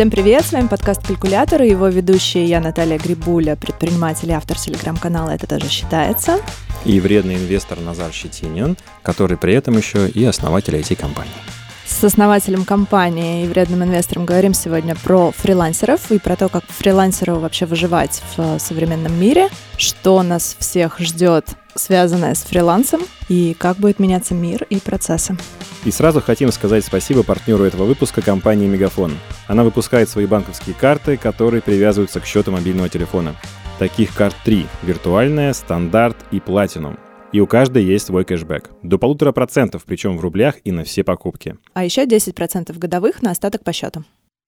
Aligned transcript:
Всем 0.00 0.10
привет, 0.10 0.46
с 0.46 0.52
вами 0.52 0.66
подкаст 0.66 1.06
«Калькулятор» 1.06 1.60
и 1.60 1.68
его 1.68 1.86
ведущая 1.88 2.46
я, 2.46 2.62
Наталья 2.62 2.96
Грибуля, 2.96 3.54
предприниматель 3.54 4.30
и 4.30 4.32
автор 4.32 4.56
телеграм-канала 4.56 5.28
«Это 5.28 5.46
тоже 5.46 5.68
считается». 5.68 6.38
И 6.86 7.00
вредный 7.00 7.34
инвестор 7.34 7.80
Назар 7.80 8.10
Щетинин, 8.10 8.78
который 9.02 9.36
при 9.36 9.52
этом 9.52 9.76
еще 9.76 10.08
и 10.08 10.24
основатель 10.24 10.74
IT-компании. 10.74 11.30
С 11.84 12.02
основателем 12.02 12.64
компании 12.64 13.44
и 13.44 13.46
вредным 13.46 13.84
инвестором 13.84 14.24
говорим 14.24 14.54
сегодня 14.54 14.94
про 14.94 15.32
фрилансеров 15.32 16.10
и 16.10 16.18
про 16.18 16.34
то, 16.34 16.48
как 16.48 16.64
фрилансеру 16.66 17.34
вообще 17.38 17.66
выживать 17.66 18.22
в 18.34 18.58
современном 18.58 19.20
мире, 19.20 19.50
что 19.76 20.22
нас 20.22 20.56
всех 20.58 20.98
ждет, 20.98 21.44
связанное 21.80 22.34
с 22.34 22.42
фрилансом, 22.42 23.00
и 23.28 23.54
как 23.58 23.78
будет 23.78 23.98
меняться 23.98 24.34
мир 24.34 24.64
и 24.70 24.78
процессы. 24.78 25.36
И 25.84 25.90
сразу 25.90 26.20
хотим 26.20 26.52
сказать 26.52 26.84
спасибо 26.84 27.22
партнеру 27.22 27.64
этого 27.64 27.84
выпуска 27.84 28.22
компании 28.22 28.66
Мегафон. 28.66 29.12
Она 29.48 29.64
выпускает 29.64 30.08
свои 30.08 30.26
банковские 30.26 30.74
карты, 30.74 31.16
которые 31.16 31.62
привязываются 31.62 32.20
к 32.20 32.26
счету 32.26 32.52
мобильного 32.52 32.88
телефона. 32.88 33.34
Таких 33.78 34.14
карт 34.14 34.36
три– 34.44 34.66
виртуальная, 34.82 35.52
стандарт 35.54 36.16
и 36.30 36.38
платинум– 36.38 36.98
и 37.32 37.40
у 37.40 37.46
каждой 37.46 37.84
есть 37.84 38.06
свой 38.06 38.24
кэшбэк. 38.24 38.70
До 38.82 38.98
полутора 38.98 39.32
процентов, 39.32 39.84
причем 39.84 40.16
в 40.16 40.20
рублях 40.20 40.56
и 40.64 40.72
на 40.72 40.84
все 40.84 41.04
покупки. 41.04 41.56
А 41.74 41.84
еще 41.84 42.04
10% 42.04 42.76
годовых 42.76 43.22
на 43.22 43.30
остаток 43.30 43.62
по 43.62 43.72
счету. 43.72 44.04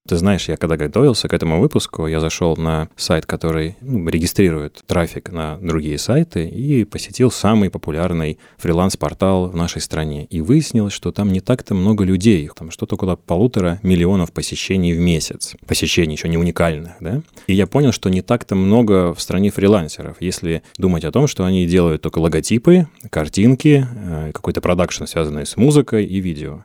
Ты 0.08 0.16
знаешь, 0.16 0.48
я 0.48 0.56
когда 0.56 0.76
готовился 0.76 1.28
к 1.28 1.32
этому 1.32 1.60
выпуску, 1.60 2.08
я 2.08 2.18
зашел 2.18 2.56
на 2.56 2.88
сайт, 2.96 3.24
который 3.24 3.76
ну, 3.80 4.08
регистрирует 4.08 4.82
трафик 4.88 5.30
на 5.30 5.58
другие 5.58 5.96
сайты 5.96 6.48
и 6.48 6.82
посетил 6.82 7.30
самый 7.30 7.70
популярный 7.70 8.38
фриланс-портал 8.58 9.48
в 9.48 9.54
нашей 9.54 9.80
стране. 9.80 10.24
И 10.24 10.40
выяснилось, 10.40 10.92
что 10.92 11.12
там 11.12 11.32
не 11.32 11.40
так-то 11.40 11.74
много 11.74 12.02
людей, 12.02 12.50
там 12.56 12.72
что-то 12.72 12.96
около 12.96 13.14
полутора 13.14 13.78
миллионов 13.84 14.32
посещений 14.32 14.92
в 14.92 14.98
месяц. 14.98 15.54
Посещений 15.68 16.16
еще 16.16 16.28
не 16.28 16.36
уникальных, 16.36 16.94
да? 16.98 17.22
И 17.46 17.54
я 17.54 17.68
понял, 17.68 17.92
что 17.92 18.10
не 18.10 18.22
так-то 18.22 18.56
много 18.56 19.14
в 19.14 19.22
стране 19.22 19.50
фрилансеров, 19.50 20.16
если 20.18 20.64
думать 20.78 21.04
о 21.04 21.12
том, 21.12 21.28
что 21.28 21.44
они 21.44 21.64
делают 21.64 22.02
только 22.02 22.18
логотипы, 22.18 22.88
картинки, 23.08 23.86
э, 23.88 24.32
какой-то 24.34 24.60
продакшн, 24.60 25.04
связанный 25.04 25.46
с 25.46 25.56
музыкой 25.56 26.04
и 26.06 26.20
видео. 26.20 26.64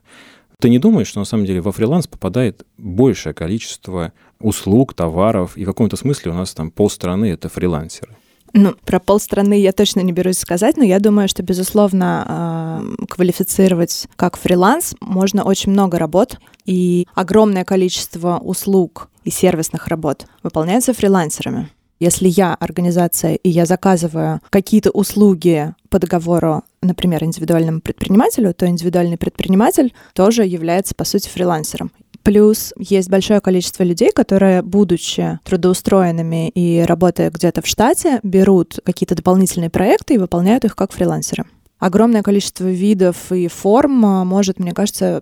Ты 0.60 0.70
не 0.70 0.80
думаешь, 0.80 1.08
что 1.08 1.20
на 1.20 1.26
самом 1.26 1.46
деле 1.46 1.62
во 1.62 1.72
фриланс 1.72 2.08
попадает 2.08 2.66
большее 2.80 3.36
количество 3.36 4.12
услуг, 4.40 4.96
товаров, 4.96 5.56
и 5.56 5.64
в 5.64 5.68
каком-то 5.68 5.98
смысле 5.98 6.32
у 6.32 6.34
нас 6.34 6.54
там 6.56 6.72
полстраны— 6.72 7.26
это 7.32 7.48
фрилансеры? 7.48 8.16
Ну, 8.54 8.74
про 8.86 9.00
полстраны 9.00 9.60
я 9.60 9.72
точно 9.72 10.00
не 10.00 10.14
берусь 10.14 10.40
сказать, 10.40 10.76
но 10.78 10.84
я 10.84 11.00
думаю, 11.00 11.28
что, 11.28 11.44
безусловно, 11.44 12.82
э, 13.00 13.06
квалифицировать 13.06 14.08
как 14.16 14.36
фриланс 14.36 14.96
можно 15.00 15.44
очень 15.44 15.74
много 15.74 16.00
работ, 16.00 16.40
и 16.66 17.08
огромное 17.14 17.64
количество 17.64 18.40
услуг 18.40 19.10
и 19.26 19.30
сервисных 19.30 19.88
работ 19.88 20.26
выполняется 20.42 20.94
фрилансерами. 20.94 21.70
Если 22.00 22.28
я 22.30 22.56
организация 22.56 23.36
и 23.36 23.50
я 23.50 23.66
заказываю 23.66 24.42
какие-то 24.50 24.90
услуги 24.92 25.74
по 25.90 26.00
договору, 26.00 26.64
например, 26.82 27.24
индивидуальному 27.24 27.82
предпринимателю, 27.82 28.54
то 28.54 28.68
индивидуальный 28.68 29.18
предприниматель 29.18 29.94
тоже 30.14 30.46
является, 30.46 30.96
по 30.96 31.04
сути, 31.04 31.30
фрилансером. 31.30 31.92
Плюс 32.24 32.74
есть 32.78 33.10
большое 33.10 33.40
количество 33.40 33.84
людей, 33.84 34.12
которые, 34.12 34.62
будучи 34.62 35.40
трудоустроенными 35.44 36.50
и 36.50 36.82
работая 36.82 37.32
где-то 37.32 37.62
в 37.62 37.68
штате, 37.68 38.20
берут 38.24 38.80
какие-то 38.84 39.16
дополнительные 39.16 39.70
проекты 39.70 40.16
и 40.16 40.18
выполняют 40.18 40.66
их 40.66 40.76
как 40.76 40.92
фрилансеры. 40.92 41.46
Огромное 41.80 42.24
количество 42.24 42.66
видов 42.66 43.32
и 43.32 43.48
форм 43.48 43.92
может, 44.28 44.60
мне 44.60 44.74
кажется, 44.74 45.22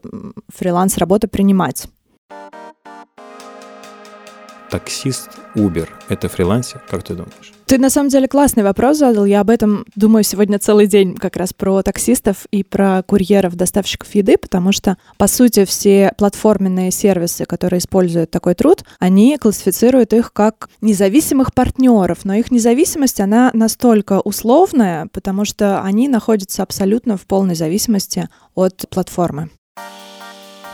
фриланс-работа 0.50 1.28
принимать 1.28 1.88
таксист 4.76 5.30
Uber— 5.56 5.88
это 6.10 6.28
фрилансер? 6.28 6.82
Как 6.90 7.02
ты 7.04 7.14
думаешь? 7.14 7.55
Ты 7.68 7.80
на 7.80 7.90
самом 7.90 8.10
деле 8.10 8.28
классный 8.28 8.62
вопрос 8.62 9.00
задал. 9.00 9.26
Я 9.26 9.42
об 9.42 9.50
этом 9.50 9.86
думаю 9.96 10.24
сегодня 10.24 10.60
целый 10.60 10.86
день 10.86 11.16
как 11.16 11.36
раз 11.36 11.52
про 11.52 11.82
таксистов 11.82 12.46
и 12.52 12.64
про 12.64 13.02
курьеров, 13.02 13.56
доставщиков 13.56 14.14
еды, 14.14 14.38
потому 14.38 14.72
что, 14.72 14.98
по 15.18 15.26
сути, 15.26 15.66
все 15.66 16.14
платформенные 16.16 16.92
сервисы, 16.92 17.46
которые 17.46 17.80
используют 17.80 18.30
такой 18.30 18.54
труд, 18.54 18.84
они 19.00 19.38
классифицируют 19.40 20.14
их 20.14 20.32
как 20.32 20.70
независимых 20.82 21.56
партнеров, 21.56 22.20
но 22.24 22.36
их 22.36 22.52
независимость, 22.52 23.20
она 23.20 23.50
настолько 23.54 24.20
условная, 24.20 25.08
потому 25.12 25.44
что 25.44 25.82
они 25.82 26.08
находятся 26.08 26.62
абсолютно 26.62 27.18
в 27.18 27.26
полной 27.26 27.56
зависимости 27.56 28.30
от 28.54 28.86
платформы. 28.92 29.50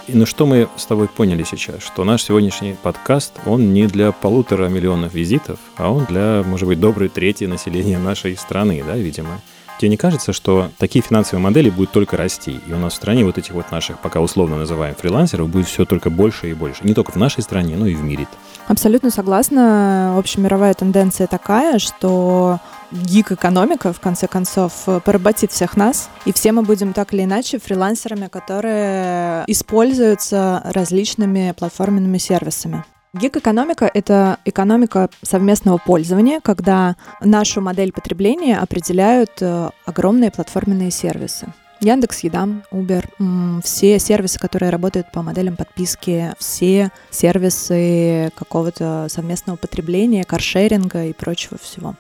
И 0.07 0.13
ну 0.13 0.25
что 0.25 0.45
мы 0.45 0.67
с 0.77 0.85
тобой 0.85 1.07
поняли 1.07 1.43
сейчас? 1.43 1.83
Что 1.83 2.03
наш 2.03 2.23
сегодняшний 2.23 2.75
подкаст, 2.81 3.33
он 3.45 3.73
не 3.73 3.87
для 3.87 4.11
полутора 4.11 4.67
миллионов 4.67 5.13
визитов, 5.13 5.59
а 5.77 5.91
он 5.91 6.05
для, 6.05 6.43
может 6.45 6.67
быть, 6.67 6.79
доброй 6.79 7.09
трети 7.09 7.43
населения 7.45 7.99
нашей 7.99 8.35
страны, 8.35 8.83
да, 8.85 8.95
видимо. 8.95 9.41
Тебе 9.81 9.89
не 9.89 9.97
кажется, 9.97 10.31
что 10.31 10.69
такие 10.77 11.01
финансовые 11.01 11.41
модели 11.41 11.71
будут 11.71 11.91
только 11.91 12.15
расти? 12.15 12.59
И 12.67 12.71
у 12.71 12.77
нас 12.77 12.93
в 12.93 12.95
стране 12.97 13.25
вот 13.25 13.39
этих 13.39 13.53
вот 13.55 13.71
наших, 13.71 13.97
пока 13.97 14.19
условно 14.19 14.57
называем 14.57 14.93
фрилансеров, 14.93 15.49
будет 15.49 15.65
все 15.65 15.85
только 15.85 16.11
больше 16.11 16.51
и 16.51 16.53
больше. 16.53 16.83
Не 16.83 16.93
только 16.93 17.11
в 17.11 17.15
нашей 17.15 17.41
стране, 17.41 17.75
но 17.75 17.87
и 17.87 17.95
в 17.95 18.03
мире. 18.03 18.27
Абсолютно 18.67 19.09
согласна. 19.09 20.19
Общемировая 20.19 20.75
тенденция 20.75 21.25
такая, 21.25 21.79
что 21.79 22.59
гик-экономика, 22.91 23.91
в 23.91 23.99
конце 23.99 24.27
концов, 24.27 24.71
поработит 25.03 25.51
всех 25.51 25.75
нас, 25.75 26.11
и 26.25 26.31
все 26.31 26.51
мы 26.51 26.61
будем 26.61 26.93
так 26.93 27.11
или 27.15 27.23
иначе 27.23 27.57
фрилансерами, 27.57 28.27
которые 28.27 29.45
используются 29.47 30.61
различными 30.63 31.55
платформенными 31.57 32.19
сервисами. 32.19 32.85
Гиг-экономика— 33.13 33.91
это 33.93 34.39
экономика 34.45 35.09
совместного 35.21 35.77
пользования, 35.77 36.39
когда 36.39 36.95
нашу 37.19 37.59
модель 37.59 37.91
потребления 37.91 38.57
определяют 38.57 39.31
э, 39.41 39.69
огромные 39.85 40.31
платформенные 40.31 40.91
сервисы. 40.91 41.47
Яндекс 41.81 42.19
Еда, 42.23 42.47
Uber, 42.71 43.61
все 43.63 43.99
сервисы, 43.99 44.39
которые 44.39 44.69
работают 44.69 45.11
по 45.11 45.23
моделям 45.23 45.57
подписки, 45.57 46.31
все 46.37 46.91
сервисы 47.09 48.31
какого-то 48.35 49.07
совместного 49.09 49.57
потребления, 49.57 50.23
каршеринга 50.23 51.05
и 51.05 51.13
прочего 51.13 51.57
всего. 51.57 51.95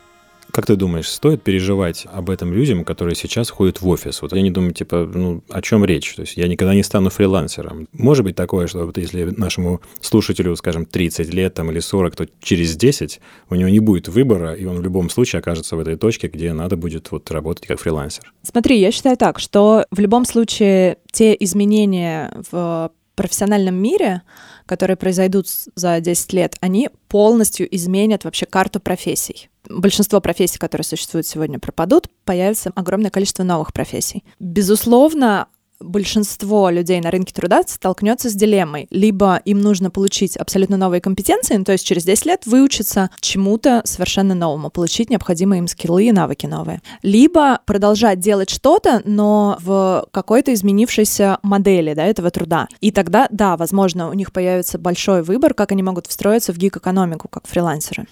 Как 0.51 0.65
ты 0.65 0.75
думаешь, 0.75 1.09
стоит 1.09 1.43
переживать 1.43 2.05
об 2.11 2.29
этом 2.29 2.53
людям, 2.53 2.83
которые 2.83 3.15
сейчас 3.15 3.49
ходят 3.49 3.81
в 3.81 3.87
офис? 3.87 4.21
Вот 4.21 4.33
я 4.33 4.41
не 4.41 4.51
думаю, 4.51 4.73
типа, 4.73 5.09
ну, 5.13 5.43
о 5.49 5.61
чем 5.61 5.85
речь? 5.85 6.13
То 6.13 6.21
есть 6.21 6.37
я 6.37 6.47
никогда 6.47 6.73
не 6.75 6.83
стану 6.83 7.09
фрилансером. 7.09 7.87
Может 7.93 8.25
быть 8.25 8.35
такое, 8.35 8.67
что 8.67 8.85
вот 8.85 8.97
если 8.97 9.23
нашему 9.37 9.81
слушателю, 10.01 10.55
скажем, 10.55 10.85
30 10.85 11.33
лет 11.33 11.53
там, 11.53 11.71
или 11.71 11.79
40, 11.79 12.15
то 12.15 12.27
через 12.41 12.75
10 12.75 13.21
у 13.49 13.55
него 13.55 13.69
не 13.69 13.79
будет 13.79 14.07
выбора, 14.07 14.53
и 14.53 14.65
он 14.65 14.77
в 14.77 14.83
любом 14.83 15.09
случае 15.09 15.39
окажется 15.39 15.75
в 15.75 15.79
этой 15.79 15.95
точке, 15.95 16.27
где 16.27 16.53
надо 16.53 16.75
будет 16.75 17.11
вот 17.11 17.29
работать 17.31 17.67
как 17.67 17.79
фрилансер. 17.79 18.33
Смотри, 18.43 18.79
я 18.79 18.91
считаю 18.91 19.17
так, 19.17 19.39
что 19.39 19.85
в 19.91 19.99
любом 19.99 20.25
случае 20.25 20.97
те 21.11 21.35
изменения 21.39 22.33
в 22.51 22.91
профессиональном 23.15 23.75
мире, 23.75 24.21
которые 24.65 24.97
произойдут 24.97 25.47
за 25.75 25.99
10 25.99 26.33
лет, 26.33 26.55
они 26.61 26.89
полностью 27.07 27.73
изменят 27.75 28.23
вообще 28.23 28.45
карту 28.45 28.79
профессий. 28.79 29.49
Большинство 29.69 30.21
профессий, 30.21 30.57
которые 30.57 30.85
существуют 30.85 31.27
сегодня, 31.27 31.59
пропадут, 31.59 32.09
появится 32.25 32.71
огромное 32.75 33.11
количество 33.11 33.43
новых 33.43 33.73
профессий. 33.73 34.23
Безусловно, 34.39 35.47
большинство 35.81 36.69
людей 36.69 37.01
на 37.01 37.11
рынке 37.11 37.33
труда 37.33 37.61
столкнется 37.65 38.29
с 38.29 38.33
дилеммой. 38.33 38.87
Либо 38.89 39.41
им 39.45 39.61
нужно 39.61 39.91
получить 39.91 40.37
абсолютно 40.37 40.77
новые 40.77 41.01
компетенции, 41.01 41.55
ну, 41.55 41.63
то 41.63 41.71
есть 41.71 41.85
через 41.85 42.03
10 42.03 42.25
лет 42.25 42.45
выучиться 42.45 43.09
чему-то 43.19 43.81
совершенно 43.85 44.35
новому, 44.35 44.69
получить 44.69 45.09
необходимые 45.09 45.59
им 45.59 45.67
скиллы 45.67 46.05
и 46.05 46.11
навыки 46.11 46.45
новые. 46.45 46.81
Либо 47.03 47.59
продолжать 47.65 48.19
делать 48.19 48.49
что-то, 48.49 49.01
но 49.05 49.57
в 49.59 50.07
какой-то 50.11 50.53
изменившейся 50.53 51.39
модели 51.43 51.93
да, 51.93 52.05
этого 52.05 52.31
труда. 52.31 52.67
И 52.79 52.91
тогда, 52.91 53.27
да, 53.31 53.57
возможно, 53.57 54.09
у 54.09 54.13
них 54.13 54.31
появится 54.31 54.77
большой 54.77 55.23
выбор, 55.23 55.53
как 55.53 55.71
они 55.71 55.83
могут 55.83 56.07
встроиться 56.07 56.53
в 56.53 56.57
гик-экономику, 56.57 57.27
как 57.27 57.47
фрилансеры 57.47 58.07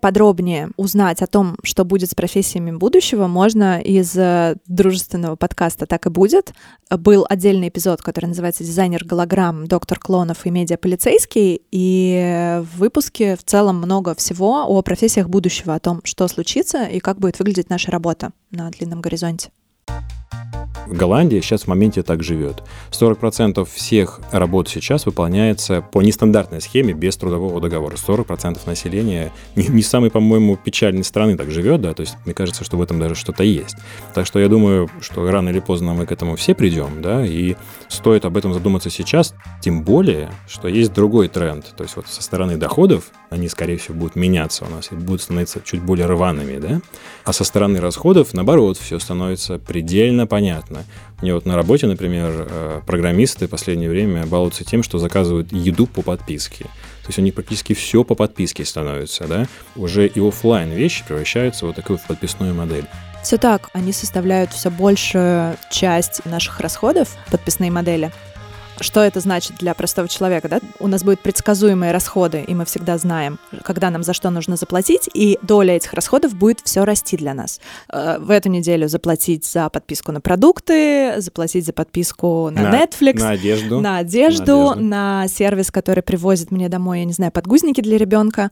подробнее 0.00 0.70
узнать 0.76 1.22
о 1.22 1.26
том, 1.26 1.56
что 1.62 1.84
будет 1.84 2.10
с 2.10 2.14
профессиями 2.14 2.72
будущего, 2.72 3.26
можно 3.26 3.80
из 3.80 4.16
э, 4.16 4.56
дружественного 4.66 5.36
подкаста 5.36 5.86
«Так 5.86 6.06
и 6.06 6.10
будет». 6.10 6.52
Был 6.90 7.26
отдельный 7.28 7.68
эпизод, 7.68 8.02
который 8.02 8.26
называется 8.26 8.64
«Дизайнер 8.64 9.04
голограмм. 9.04 9.66
Доктор 9.66 9.98
клонов 9.98 10.46
и 10.46 10.50
медиаполицейский», 10.50 11.62
и 11.70 12.60
в 12.62 12.78
выпуске 12.78 13.36
в 13.36 13.44
целом 13.44 13.76
много 13.76 14.14
всего 14.14 14.64
о 14.66 14.82
профессиях 14.82 15.28
будущего, 15.28 15.74
о 15.74 15.80
том, 15.80 16.00
что 16.04 16.28
случится 16.28 16.84
и 16.84 17.00
как 17.00 17.18
будет 17.18 17.38
выглядеть 17.38 17.70
наша 17.70 17.90
работа 17.90 18.30
на 18.50 18.70
длинном 18.70 19.00
горизонте. 19.00 19.50
Голландия 20.86 21.40
сейчас 21.40 21.62
в 21.62 21.66
моменте 21.68 22.02
так 22.02 22.22
живет. 22.22 22.62
40% 22.90 23.68
всех 23.72 24.20
работ 24.32 24.68
сейчас 24.68 25.06
выполняется 25.06 25.82
по 25.82 26.02
нестандартной 26.02 26.60
схеме 26.60 26.92
без 26.92 27.16
трудового 27.16 27.60
договора. 27.60 27.94
40% 27.94 28.58
населения 28.66 29.32
не, 29.56 29.66
не 29.66 29.82
самой, 29.82 30.10
по-моему, 30.10 30.56
печальной 30.56 31.04
страны 31.04 31.36
так 31.36 31.50
живет, 31.50 31.80
да, 31.80 31.94
то 31.94 32.00
есть 32.00 32.16
мне 32.24 32.34
кажется, 32.34 32.64
что 32.64 32.76
в 32.76 32.82
этом 32.82 32.98
даже 32.98 33.14
что-то 33.14 33.44
есть. 33.44 33.76
Так 34.14 34.26
что 34.26 34.38
я 34.38 34.48
думаю, 34.48 34.90
что 35.00 35.28
рано 35.30 35.50
или 35.50 35.60
поздно 35.60 35.94
мы 35.94 36.06
к 36.06 36.12
этому 36.12 36.36
все 36.36 36.54
придем, 36.54 37.02
да, 37.02 37.24
и 37.24 37.56
стоит 37.88 38.24
об 38.24 38.36
этом 38.36 38.52
задуматься 38.52 38.90
сейчас, 38.90 39.34
тем 39.60 39.82
более, 39.82 40.30
что 40.48 40.68
есть 40.68 40.92
другой 40.92 41.28
тренд, 41.28 41.72
то 41.76 41.84
есть 41.84 41.96
вот 41.96 42.08
со 42.08 42.22
стороны 42.22 42.56
доходов 42.56 43.10
они, 43.30 43.48
скорее 43.48 43.76
всего, 43.76 43.96
будут 43.96 44.16
меняться 44.16 44.64
у 44.64 44.68
нас 44.68 44.90
и 44.90 44.94
будут 44.94 45.22
становиться 45.22 45.60
чуть 45.64 45.82
более 45.82 46.06
рваными, 46.06 46.58
да, 46.58 46.80
а 47.24 47.32
со 47.32 47.44
стороны 47.44 47.80
расходов, 47.80 48.34
наоборот, 48.34 48.76
все 48.76 48.98
становится 48.98 49.58
предельно 49.58 50.26
понятно. 50.26 50.59
Мне 51.22 51.34
вот 51.34 51.46
на 51.46 51.56
работе, 51.56 51.86
например, 51.86 52.46
э, 52.48 52.80
программисты 52.86 53.46
в 53.46 53.50
последнее 53.50 53.88
время 53.88 54.26
балуются 54.26 54.64
тем, 54.64 54.82
что 54.82 54.98
заказывают 54.98 55.52
еду 55.52 55.86
по 55.86 56.02
подписке. 56.02 56.64
То 56.64 57.08
есть 57.08 57.18
у 57.18 57.22
них 57.22 57.34
практически 57.34 57.72
все 57.72 58.04
по 58.04 58.14
подписке 58.14 58.64
становится, 58.64 59.26
да? 59.26 59.46
Уже 59.76 60.06
и 60.06 60.20
офлайн 60.20 60.70
вещи 60.70 61.04
превращаются 61.06 61.66
вот 61.66 61.76
такую 61.76 61.98
в 61.98 62.06
подписную 62.06 62.54
модель. 62.54 62.84
Все 63.22 63.36
так, 63.36 63.68
они 63.74 63.92
составляют 63.92 64.52
все 64.52 64.70
большую 64.70 65.56
часть 65.70 66.24
наших 66.24 66.60
расходов, 66.60 67.16
подписные 67.30 67.70
модели. 67.70 68.10
Что 68.80 69.00
это 69.00 69.20
значит 69.20 69.56
для 69.58 69.74
простого 69.74 70.08
человека? 70.08 70.48
Да? 70.48 70.60
У 70.78 70.86
нас 70.86 71.04
будут 71.04 71.20
предсказуемые 71.20 71.92
расходы, 71.92 72.44
и 72.46 72.54
мы 72.54 72.64
всегда 72.64 72.96
знаем, 72.98 73.38
когда 73.62 73.90
нам 73.90 74.02
за 74.02 74.14
что 74.14 74.30
нужно 74.30 74.56
заплатить, 74.56 75.08
и 75.12 75.38
доля 75.42 75.76
этих 75.76 75.92
расходов 75.92 76.34
будет 76.34 76.60
все 76.64 76.84
расти 76.84 77.16
для 77.16 77.34
нас. 77.34 77.60
Э, 77.92 78.18
в 78.18 78.30
эту 78.30 78.48
неделю 78.48 78.88
заплатить 78.88 79.44
за 79.44 79.68
подписку 79.68 80.12
на 80.12 80.20
продукты, 80.20 81.20
заплатить 81.20 81.66
за 81.66 81.72
подписку 81.72 82.50
на, 82.50 82.62
на 82.62 82.82
Netflix, 82.82 83.18
на 83.18 83.30
одежду, 83.30 83.80
на 83.80 83.98
одежду, 83.98 84.44
на, 84.44 84.72
одежду. 84.72 84.84
на 84.84 85.28
сервис, 85.28 85.70
который 85.70 86.02
привозит 86.02 86.50
мне 86.50 86.68
домой, 86.68 87.00
я 87.00 87.04
не 87.04 87.12
знаю, 87.12 87.32
подгузники 87.32 87.80
для 87.80 87.98
ребенка. 87.98 88.50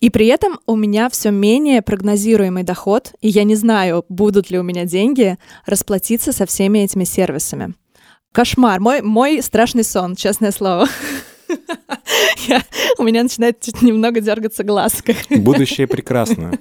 И 0.00 0.10
при 0.10 0.26
этом 0.26 0.60
у 0.66 0.76
меня 0.76 1.08
все 1.10 1.30
менее 1.30 1.82
прогнозируемый 1.82 2.62
доход, 2.62 3.12
и 3.20 3.28
я 3.28 3.44
не 3.44 3.56
знаю, 3.56 4.04
будут 4.08 4.50
ли 4.50 4.58
у 4.58 4.62
меня 4.62 4.84
деньги 4.84 5.38
расплатиться 5.66 6.32
со 6.32 6.46
всеми 6.46 6.80
этими 6.80 7.04
сервисами. 7.04 7.74
Кошмар, 8.32 8.80
мой, 8.80 9.02
мой 9.02 9.42
страшный 9.42 9.84
сон, 9.84 10.14
честное 10.14 10.52
слово. 10.52 10.86
Я, 12.46 12.62
у 12.98 13.02
меня 13.02 13.22
начинает 13.22 13.60
чуть 13.60 13.82
немного 13.82 14.20
дергаться 14.20 14.64
глаз. 14.64 15.02
Будущее 15.30 15.86
прекрасно. 15.86 16.52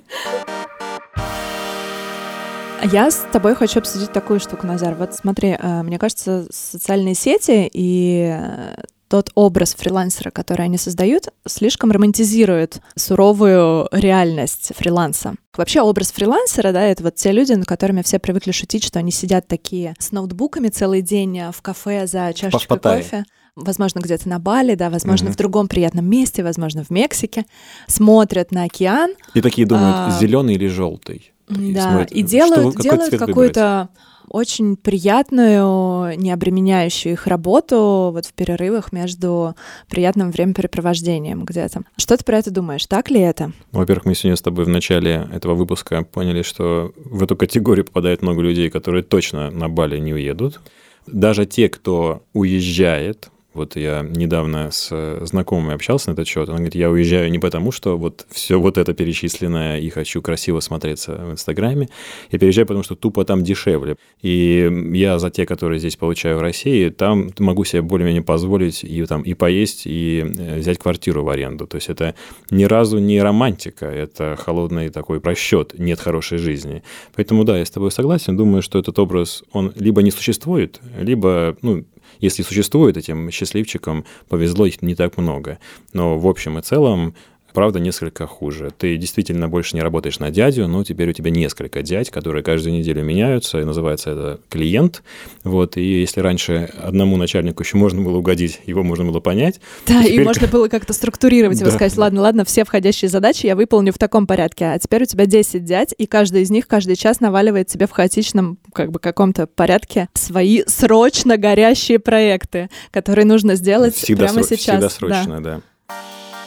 Я 2.84 3.12
с 3.12 3.26
тобой 3.32 3.56
хочу 3.56 3.80
обсудить 3.80 4.12
такую 4.14 4.40
штуку, 4.40 4.66
Назар. 4.68 4.96
Вот 4.96 5.14
смотри, 5.14 5.58
э, 5.60 5.84
мне 5.84 5.98
кажется, 5.98 6.48
социальные 6.52 7.16
сети 7.16 7.70
и 7.74 8.38
э, 8.40 8.76
тот 9.08 9.32
образ 9.36 9.76
фрилансера, 9.76 10.32
который 10.32 10.66
они 10.66 10.78
создают, 10.78 11.30
слишком 11.46 11.92
романтизирует 11.92 12.82
суровую 12.96 13.88
реальность 13.92 14.72
фриланса. 14.76 15.36
Вообще 15.56 15.82
образ 15.82 16.12
фрилансера, 16.12 16.72
да, 16.72 16.84
это 16.84 17.04
вот 17.04 17.16
те 17.16 17.32
люди, 17.32 17.54
над 17.54 17.66
которыми 17.66 18.02
все 18.02 18.20
привыкли 18.20 18.52
шутить, 18.52 18.84
что 18.84 19.00
они 19.00 19.12
сидят 19.12 19.48
такие 19.48 19.96
с 20.00 20.12
ноутбуками 20.12 20.70
целый 20.70 21.02
день 21.02 21.40
в 21.52 21.62
кафе 21.62 22.08
за 22.08 22.34
чашечкой 22.34 22.80
кофе 22.80 23.26
возможно, 23.58 24.00
где-то 24.00 24.30
на 24.30 24.40
Бали, 24.40 24.76
да, 24.76 24.90
возможно, 24.90 25.28
mm-hmm. 25.28 25.32
в 25.32 25.36
другом 25.36 25.68
приятном 25.68 26.06
месте, 26.06 26.44
возможно, 26.44 26.84
в 26.84 26.90
Мексике, 26.90 27.46
смотрят 27.88 28.52
на 28.52 28.64
океан. 28.64 29.14
И 29.34 29.42
такие 29.42 29.68
думают, 29.68 29.96
а, 29.98 30.18
зеленый 30.20 30.56
или 30.56 30.68
желтый. 30.68 31.34
Да, 31.48 31.82
смотрят, 31.82 32.12
и 32.12 32.24
делают, 32.24 32.74
что, 32.74 32.84
делают 32.84 33.18
какую-то 33.18 33.90
очень 34.30 34.76
приятную, 34.76 36.18
не 36.18 36.32
обременяющую 36.32 37.14
их 37.14 37.28
работу 37.28 38.10
вот 38.14 38.26
в 38.26 38.34
перерывах 38.34 38.92
между 38.92 39.56
приятным 39.90 40.32
времяпрепровождением 40.32 41.46
где-то. 41.46 41.84
Что 41.96 42.18
ты 42.18 42.26
про 42.26 42.40
это 42.40 42.52
думаешь? 42.52 42.86
Так 42.86 43.10
ли 43.10 43.22
это? 43.22 43.54
Во-первых, 43.72 44.06
мы 44.06 44.16
сегодня 44.16 44.36
с 44.36 44.42
тобой 44.42 44.66
в 44.66 44.70
начале 44.70 45.30
этого 45.34 45.56
выпуска 45.56 46.04
поняли, 46.04 46.42
что 46.42 46.92
в 46.98 47.24
эту 47.24 47.38
категорию 47.38 47.86
попадает 47.86 48.22
много 48.22 48.42
людей, 48.42 48.70
которые 48.70 49.04
точно 49.04 49.50
на 49.50 49.70
Бали 49.70 49.98
не 50.00 50.14
уедут. 50.14 50.60
Даже 51.06 51.46
те, 51.46 51.70
кто 51.70 52.24
уезжает, 52.34 53.30
вот 53.58 53.76
я 53.76 54.04
недавно 54.04 54.72
с 54.72 54.90
э, 54.92 55.20
знакомой 55.26 55.76
общался 55.76 56.10
на 56.10 56.14
этот 56.14 56.28
счет. 56.28 56.48
Она 56.48 56.58
говорит, 56.60 56.76
я 56.76 56.90
уезжаю 56.90 57.30
не 57.30 57.40
потому, 57.40 57.72
что 57.72 57.98
вот 57.98 58.26
все 58.30 58.60
вот 58.60 58.78
это 58.78 58.94
перечисленное 58.94 59.80
и 59.80 59.90
хочу 59.90 60.22
красиво 60.22 60.62
смотреться 60.62 61.16
в 61.16 61.32
Инстаграме. 61.32 61.90
Я 62.32 62.40
переезжаю, 62.40 62.68
потому 62.68 62.84
что 62.84 62.96
тупо 62.96 63.26
там 63.26 63.44
дешевле. 63.44 63.98
И 64.22 64.92
я 64.94 65.20
за 65.20 65.30
те, 65.30 65.46
которые 65.46 65.80
здесь 65.80 65.98
получаю 65.98 66.38
в 66.38 66.42
России, 66.42 66.90
там 66.90 67.32
могу 67.40 67.66
себе 67.66 67.82
более-менее 67.82 68.24
позволить 68.24 68.84
и 68.84 69.06
там 69.06 69.24
и 69.24 69.34
поесть, 69.34 69.84
и 69.86 70.24
э, 70.24 70.60
взять 70.60 70.78
квартиру 70.78 71.24
в 71.24 71.30
аренду. 71.30 71.68
То 71.68 71.76
есть 71.76 71.90
это 71.90 72.16
ни 72.52 72.64
разу 72.64 73.00
не 73.00 73.22
романтика, 73.22 73.86
это 73.86 74.38
холодный 74.38 74.90
такой 74.90 75.20
просчет, 75.20 75.74
нет 75.78 76.00
хорошей 76.00 76.38
жизни. 76.38 76.84
Поэтому 77.16 77.44
да, 77.44 77.58
я 77.58 77.66
с 77.66 77.72
тобой 77.72 77.92
согласен. 77.92 78.38
Думаю, 78.38 78.62
что 78.62 78.80
этот 78.80 78.98
образ, 79.00 79.44
он 79.52 79.74
либо 79.76 80.02
не 80.04 80.12
существует, 80.12 80.80
либо, 81.00 81.58
ну, 81.62 81.84
если 82.20 82.44
существует 82.44 82.98
этим 82.98 83.32
счастливчикам, 83.32 84.06
повезло 84.28 84.66
их 84.66 84.82
не 84.82 84.96
так 84.96 85.18
много. 85.18 85.60
Но 85.94 86.18
в 86.18 86.28
общем 86.28 86.58
и 86.58 86.62
целом 86.62 87.16
правда, 87.58 87.80
несколько 87.80 88.28
хуже. 88.28 88.70
Ты 88.78 88.98
действительно 88.98 89.50
больше 89.50 89.76
не 89.76 89.82
работаешь 89.82 90.20
на 90.20 90.30
дядю, 90.30 90.68
но 90.68 90.84
теперь 90.84 91.10
у 91.10 91.14
тебя 91.14 91.32
несколько 91.32 91.82
дядь, 91.82 92.12
которые 92.12 92.44
каждую 92.44 92.76
неделю 92.76 93.02
меняются, 93.02 93.60
и 93.60 93.64
называется 93.64 94.12
это 94.12 94.40
клиент. 94.48 95.02
Вот, 95.44 95.76
и 95.76 96.02
если 96.02 96.22
раньше 96.22 96.70
одному 96.80 97.18
начальнику 97.18 97.64
еще 97.64 97.78
можно 97.78 98.04
было 98.04 98.18
угодить, 98.18 98.60
его 98.68 98.84
можно 98.84 99.06
было 99.06 99.22
понять. 99.22 99.60
Да, 99.88 100.04
и 100.04 100.20
можно 100.20 100.46
было 100.52 100.68
как-то 100.68 100.94
структурировать 100.94 101.60
его, 101.60 101.72
сказать, 101.72 101.98
ладно, 101.98 102.22
ладно, 102.22 102.46
все 102.46 102.64
входящие 102.64 103.10
задачи 103.10 103.48
я 103.48 103.56
выполню 103.56 103.92
в 103.92 103.98
таком 103.98 104.28
порядке, 104.28 104.66
а 104.66 104.78
теперь 104.78 105.02
у 105.02 105.06
тебя 105.08 105.26
10 105.26 105.66
дядь, 105.66 105.96
и 105.98 106.06
каждый 106.06 106.44
из 106.44 106.52
них 106.52 106.68
каждый 106.68 106.96
час 106.96 107.22
наваливает 107.22 107.72
себе 107.72 107.88
в 107.88 107.92
хаотичном 107.92 108.60
как 108.72 108.92
бы 108.92 109.00
каком-то 109.00 109.48
порядке 109.48 110.10
свои 110.14 110.62
срочно 110.68 111.38
горящие 111.38 111.98
проекты, 111.98 112.70
которые 112.92 113.26
нужно 113.26 113.56
сделать 113.56 113.96
всегда 113.96 114.26
прямо 114.26 114.44
сейчас. 114.44 114.60
Всегда 114.60 114.90
срочно, 114.90 115.42
да. 115.42 115.56
да. 115.56 115.62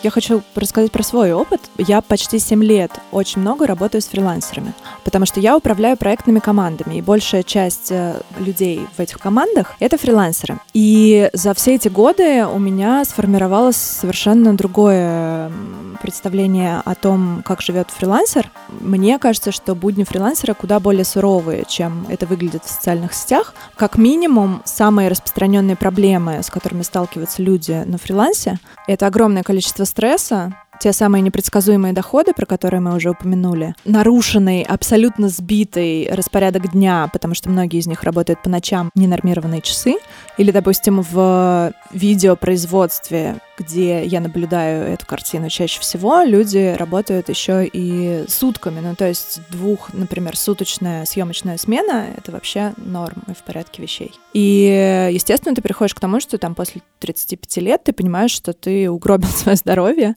Я 0.03 0.11
хочу 0.11 0.43
рассказать 0.55 0.91
про 0.91 1.03
свой 1.03 1.33
опыт. 1.33 1.61
Я 1.77 2.01
почти 2.01 2.39
7 2.39 2.65
лет 2.65 2.91
очень 3.13 3.43
много 3.43 3.67
работаю 3.67 4.01
с 4.01 4.07
фрилансерами, 4.07 4.73
потому 5.05 5.27
что 5.27 5.41
я 5.41 5.57
управляю 5.57 5.99
проектными 5.99 6.39
командами, 6.39 6.95
и 6.95 7.03
большая 7.03 7.43
часть 7.43 7.93
э, 7.93 8.23
людей 8.39 8.81
в 8.97 9.01
этих 9.01 9.19
командах— 9.19 9.75
это 9.79 9.99
фрилансеры. 9.99 10.59
И 10.73 11.29
за 11.35 11.53
все 11.53 11.75
эти 11.75 11.89
годы 11.89 12.47
у 12.47 12.59
меня 12.59 13.05
сформировалось 13.05 13.77
совершенно 13.77 14.57
другое 14.57 15.53
представление 16.01 16.81
о 16.85 16.95
том, 16.95 17.43
как 17.45 17.61
живет 17.61 17.91
фрилансер. 17.91 18.51
Мне 18.81 19.19
кажется, 19.19 19.53
что 19.53 19.75
будни 19.75 20.05
фрилансера 20.05 20.55
куда 20.55 20.81
более 20.81 21.05
суровые, 21.05 21.65
чем 21.69 22.07
это 22.09 22.25
выглядит 22.27 22.65
в 22.65 22.71
социальных 22.71 23.13
сетях. 23.13 23.55
Как 23.77 23.99
минимум, 23.99 24.63
самые 24.65 25.09
распространенные 25.09 25.77
проблемы, 25.77 26.43
с 26.43 26.49
которыми 26.49 26.83
сталкиваются 26.83 27.43
люди 27.43 27.83
на 27.85 27.99
фрилансе, 27.99 28.59
это 28.93 29.07
огромное 29.07 29.43
количество 29.43 29.85
стресса, 29.85 30.55
те 30.81 30.93
самые 30.95 31.21
непредсказуемые 31.23 31.93
доходы, 31.93 32.33
про 32.33 32.47
которые 32.47 32.81
мы 32.81 32.97
уже 32.97 33.11
упомянули, 33.11 33.75
нарушенный, 33.85 34.63
абсолютно 34.63 35.29
сбитый 35.29 36.09
распорядок 36.11 36.73
дня, 36.73 37.09
потому 37.13 37.35
что 37.35 37.51
многие 37.51 37.79
из 37.79 37.87
них 37.87 38.03
работают 38.03 38.43
по 38.43 38.49
ночам, 38.49 38.91
ненормированные 38.95 39.61
часы, 39.61 39.97
или, 40.39 40.51
допустим, 40.51 41.03
в 41.03 41.73
видеопроизводстве, 41.93 43.37
где 43.59 44.05
я 44.07 44.21
наблюдаю 44.21 44.85
эту 44.85 45.05
картину 45.07 45.51
чаще 45.51 45.81
всего, 45.81 46.23
люди 46.23 46.75
работают 46.79 47.29
еще 47.29 47.67
и 47.67 48.25
сутками, 48.27 48.81
ну 48.81 48.95
то 48.97 49.07
есть 49.07 49.41
двух, 49.51 49.93
например, 49.93 50.35
суточная 50.37 51.05
съемочная 51.05 51.59
смена— 51.59 52.07
это 52.17 52.33
вообще 52.33 52.73
норм 52.79 53.23
и 53.29 53.35
в 53.35 53.43
порядке 53.43 53.83
вещей. 53.83 54.13
И, 54.33 55.11
естественно, 55.13 55.55
ты 55.55 55.61
приходишь 55.61 55.95
к 55.95 56.01
тому, 56.01 56.21
что 56.21 56.39
там 56.39 56.55
после 56.55 56.81
35 57.01 57.57
лет 57.59 57.85
ты 57.85 57.93
понимаешь, 57.93 58.31
что 58.31 58.55
ты 58.55 58.91
угробил 58.91 59.29
свое 59.37 59.57
здоровье, 59.57 60.17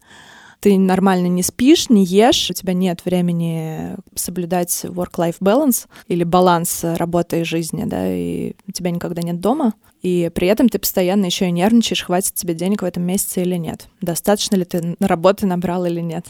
ты 0.63 0.77
нормально 0.77 1.27
не 1.27 1.43
спишь, 1.43 1.89
не 1.89 2.05
ешь, 2.05 2.49
у 2.49 2.53
тебя 2.53 2.71
нет 2.71 3.01
времени 3.03 3.97
соблюдать 4.15 4.69
work-life 4.85 5.35
balance 5.41 5.87
или 6.07 6.23
баланс 6.23 6.85
работы 6.85 7.41
и 7.41 7.43
жизни, 7.43 7.83
да, 7.83 8.09
и 8.09 8.53
у 8.65 8.71
тебя 8.71 8.91
никогда 8.91 9.21
нет 9.21 9.41
дома, 9.41 9.73
и 10.01 10.31
при 10.33 10.47
этом 10.47 10.69
ты 10.69 10.79
постоянно 10.79 11.25
еще 11.25 11.49
и 11.49 11.51
нервничаешь, 11.51 12.03
хватит 12.05 12.35
тебе 12.35 12.53
денег 12.53 12.81
в 12.81 12.85
этом 12.85 13.03
месяце 13.03 13.41
или 13.41 13.57
нет, 13.57 13.89
достаточно 13.99 14.55
ли 14.55 14.63
ты 14.63 14.95
работы 15.01 15.45
набрал 15.45 15.83
или 15.83 15.99
нет. 15.99 16.27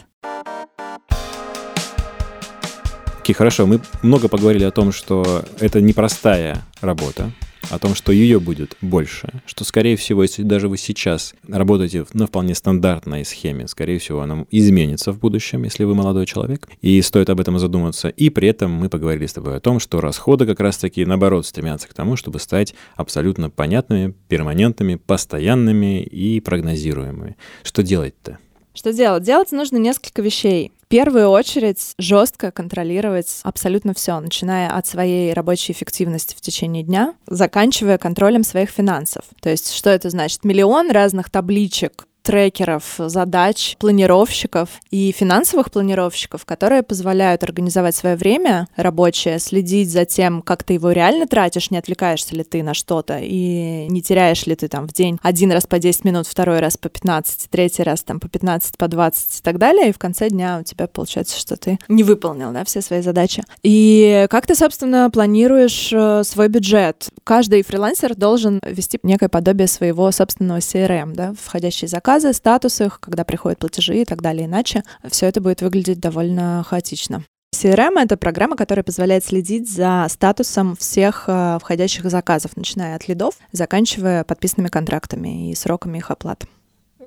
Окей, 3.19 3.33
okay, 3.33 3.37
хорошо. 3.37 3.67
Мы 3.67 3.81
много 4.01 4.29
поговорили 4.29 4.63
о 4.63 4.71
том, 4.71 4.91
что 4.91 5.45
это 5.59 5.79
непростая 5.79 6.65
работа, 6.81 7.31
о 7.70 7.79
том, 7.79 7.96
что 7.96 8.12
ее 8.12 8.39
будет 8.39 8.77
больше, 8.82 9.29
что, 9.46 9.63
скорее 9.63 9.96
всего, 9.96 10.24
если 10.24 10.43
даже 10.43 10.67
вы 10.67 10.77
сейчас 10.77 11.34
работаете 11.48 12.05
на 12.13 12.27
вполне 12.27 12.55
стандартной 12.55 13.25
схеме, 13.25 13.67
скорее 13.67 14.00
всего, 14.00 14.22
она 14.22 14.46
изменится 14.51 15.12
в 15.12 15.20
будущем, 15.20 15.63
если 15.63 15.84
вы 15.84 15.96
молодой 15.96 16.25
человек, 16.25 16.67
и 16.82 17.01
стоит 17.01 17.29
об 17.29 17.39
этом 17.39 17.60
задуматься. 17.60 18.10
И 18.10 18.29
при 18.29 18.48
этом 18.48 18.72
мы 18.72 18.89
поговорили 18.89 19.25
с 19.25 19.34
тобой 19.34 19.58
о 19.58 19.60
том, 19.60 19.79
что 19.79 20.01
расходы 20.01 20.46
как 20.46 20.60
раз-таки, 20.60 21.05
наоборот, 21.05 21.46
стремятся 21.46 21.88
к 21.88 21.93
тому, 21.93 22.15
чтобы 22.15 22.39
стать 22.39 22.74
абсолютно 22.96 23.50
понятными, 23.50 24.13
перманентными, 24.27 24.96
постоянными 24.96 26.03
и 26.03 26.39
прогнозируемыми. 26.39 27.36
Что 27.63 27.84
делать-то? 27.84 28.39
Что 28.74 28.91
делать? 28.91 29.24
Делать 29.24 29.51
нужно 29.51 29.77
несколько 29.77 30.22
вещей. 30.22 30.72
Первую 30.93 31.29
очередь 31.29 31.95
жестко 31.97 32.51
контролировать 32.51 33.39
абсолютно 33.41 33.95
все, 33.95 34.19
начиная 34.19 34.69
от 34.69 34.85
своей 34.85 35.33
рабочей 35.33 35.71
эффективности 35.73 36.35
в 36.35 36.41
течение 36.41 36.83
дня, 36.83 37.15
заканчивая 37.25 37.97
контролем 37.97 38.43
своих 38.43 38.69
финансов. 38.69 39.25
То 39.41 39.50
есть 39.50 39.73
что 39.73 39.89
это 39.89 40.12
значит? 40.12 40.43
Миллион 40.43 40.91
разных 40.91 41.31
табличек 41.31 42.05
трекеров 42.23 42.95
задач, 42.97 43.75
планировщиков 43.77 44.69
и 44.89 45.11
финансовых 45.11 45.71
планировщиков, 45.71 46.45
которые 46.45 46.81
позволяют 46.81 47.43
организовать 47.43 47.95
свое 47.95 48.15
время 48.15 48.67
рабочее, 48.75 49.39
следить 49.39 49.91
за 49.91 50.05
тем, 50.05 50.41
как 50.41 50.63
ты 50.63 50.73
его 50.73 50.91
реально 50.91 51.27
тратишь, 51.27 51.69
не 51.69 51.77
отвлекаешься 51.77 52.33
ли 52.35 52.43
ты 52.43 52.63
на 52.63 52.73
что-то 52.73 53.19
и 53.21 53.87
не 53.89 54.01
теряешь 54.01 54.45
ли 54.45 54.55
ты 54.55 54.69
там 54.69 54.87
в 54.87 54.93
день 54.93 55.19
один 55.21 55.51
раз 55.51 55.67
по 55.67 55.79
10 55.79 56.05
минут, 56.05 56.25
второй 56.25 56.59
раз 56.59 56.77
по 56.77 56.89
15, 56.89 57.49
третий 57.49 57.83
раз 57.83 58.03
там 58.03 58.19
по 58.19 58.29
15, 58.29 58.77
по 58.77 58.87
20 58.87 59.39
и 59.39 59.41
так 59.43 59.57
далее, 59.57 59.89
и 59.89 59.93
в 59.93 59.99
конце 59.99 60.29
дня 60.29 60.59
у 60.61 60.63
тебя 60.63 60.87
получается, 60.87 61.37
что 61.37 61.57
ты 61.57 61.77
не 61.89 62.03
выполнил 62.03 62.51
да, 62.51 62.63
все 62.63 62.81
свои 62.81 63.01
задачи. 63.01 63.43
И 63.63 64.27
как 64.29 64.47
ты, 64.47 64.55
собственно, 64.55 65.09
планируешь 65.11 65.91
э, 65.91 66.23
свой 66.23 66.47
бюджет? 66.47 67.09
Каждый 67.25 67.63
фрилансер 67.63 68.15
должен 68.15 68.61
вести 68.65 68.97
некое 69.03 69.27
подобие 69.27 69.67
своего 69.67 70.09
собственного 70.11 70.59
CRM, 70.59 71.13
да, 71.13 71.33
входящий 71.43 71.87
заказ 71.87 72.12
заказы, 72.13 72.34
статус 72.34 72.82
их, 72.82 73.00
когда 73.00 73.24
приходят 73.24 73.60
платежи 73.60 74.01
и 74.01 74.05
так 74.05 74.22
далее. 74.22 74.46
Иначе 74.46 74.84
все 75.10 75.27
это 75.27 75.41
будет 75.41 75.62
выглядеть 75.62 76.00
довольно 76.00 76.63
хаотично. 76.67 77.24
CRM— 77.55 78.00
это 78.03 78.17
программа, 78.17 78.55
которая 78.55 78.84
позволяет 78.84 79.24
следить 79.24 79.70
за 79.70 80.05
статусом 80.10 80.75
всех 80.75 81.25
э, 81.27 81.60
входящих 81.62 82.10
заказов, 82.10 82.58
начиная 82.58 82.96
от 82.96 83.08
лидов, 83.08 83.36
заканчивая 83.51 84.24
подписанными 84.24 84.70
контрактами 84.70 85.51
и 85.51 85.55
сроками 85.55 86.00
их 86.00 86.10
оплаты 86.10 86.48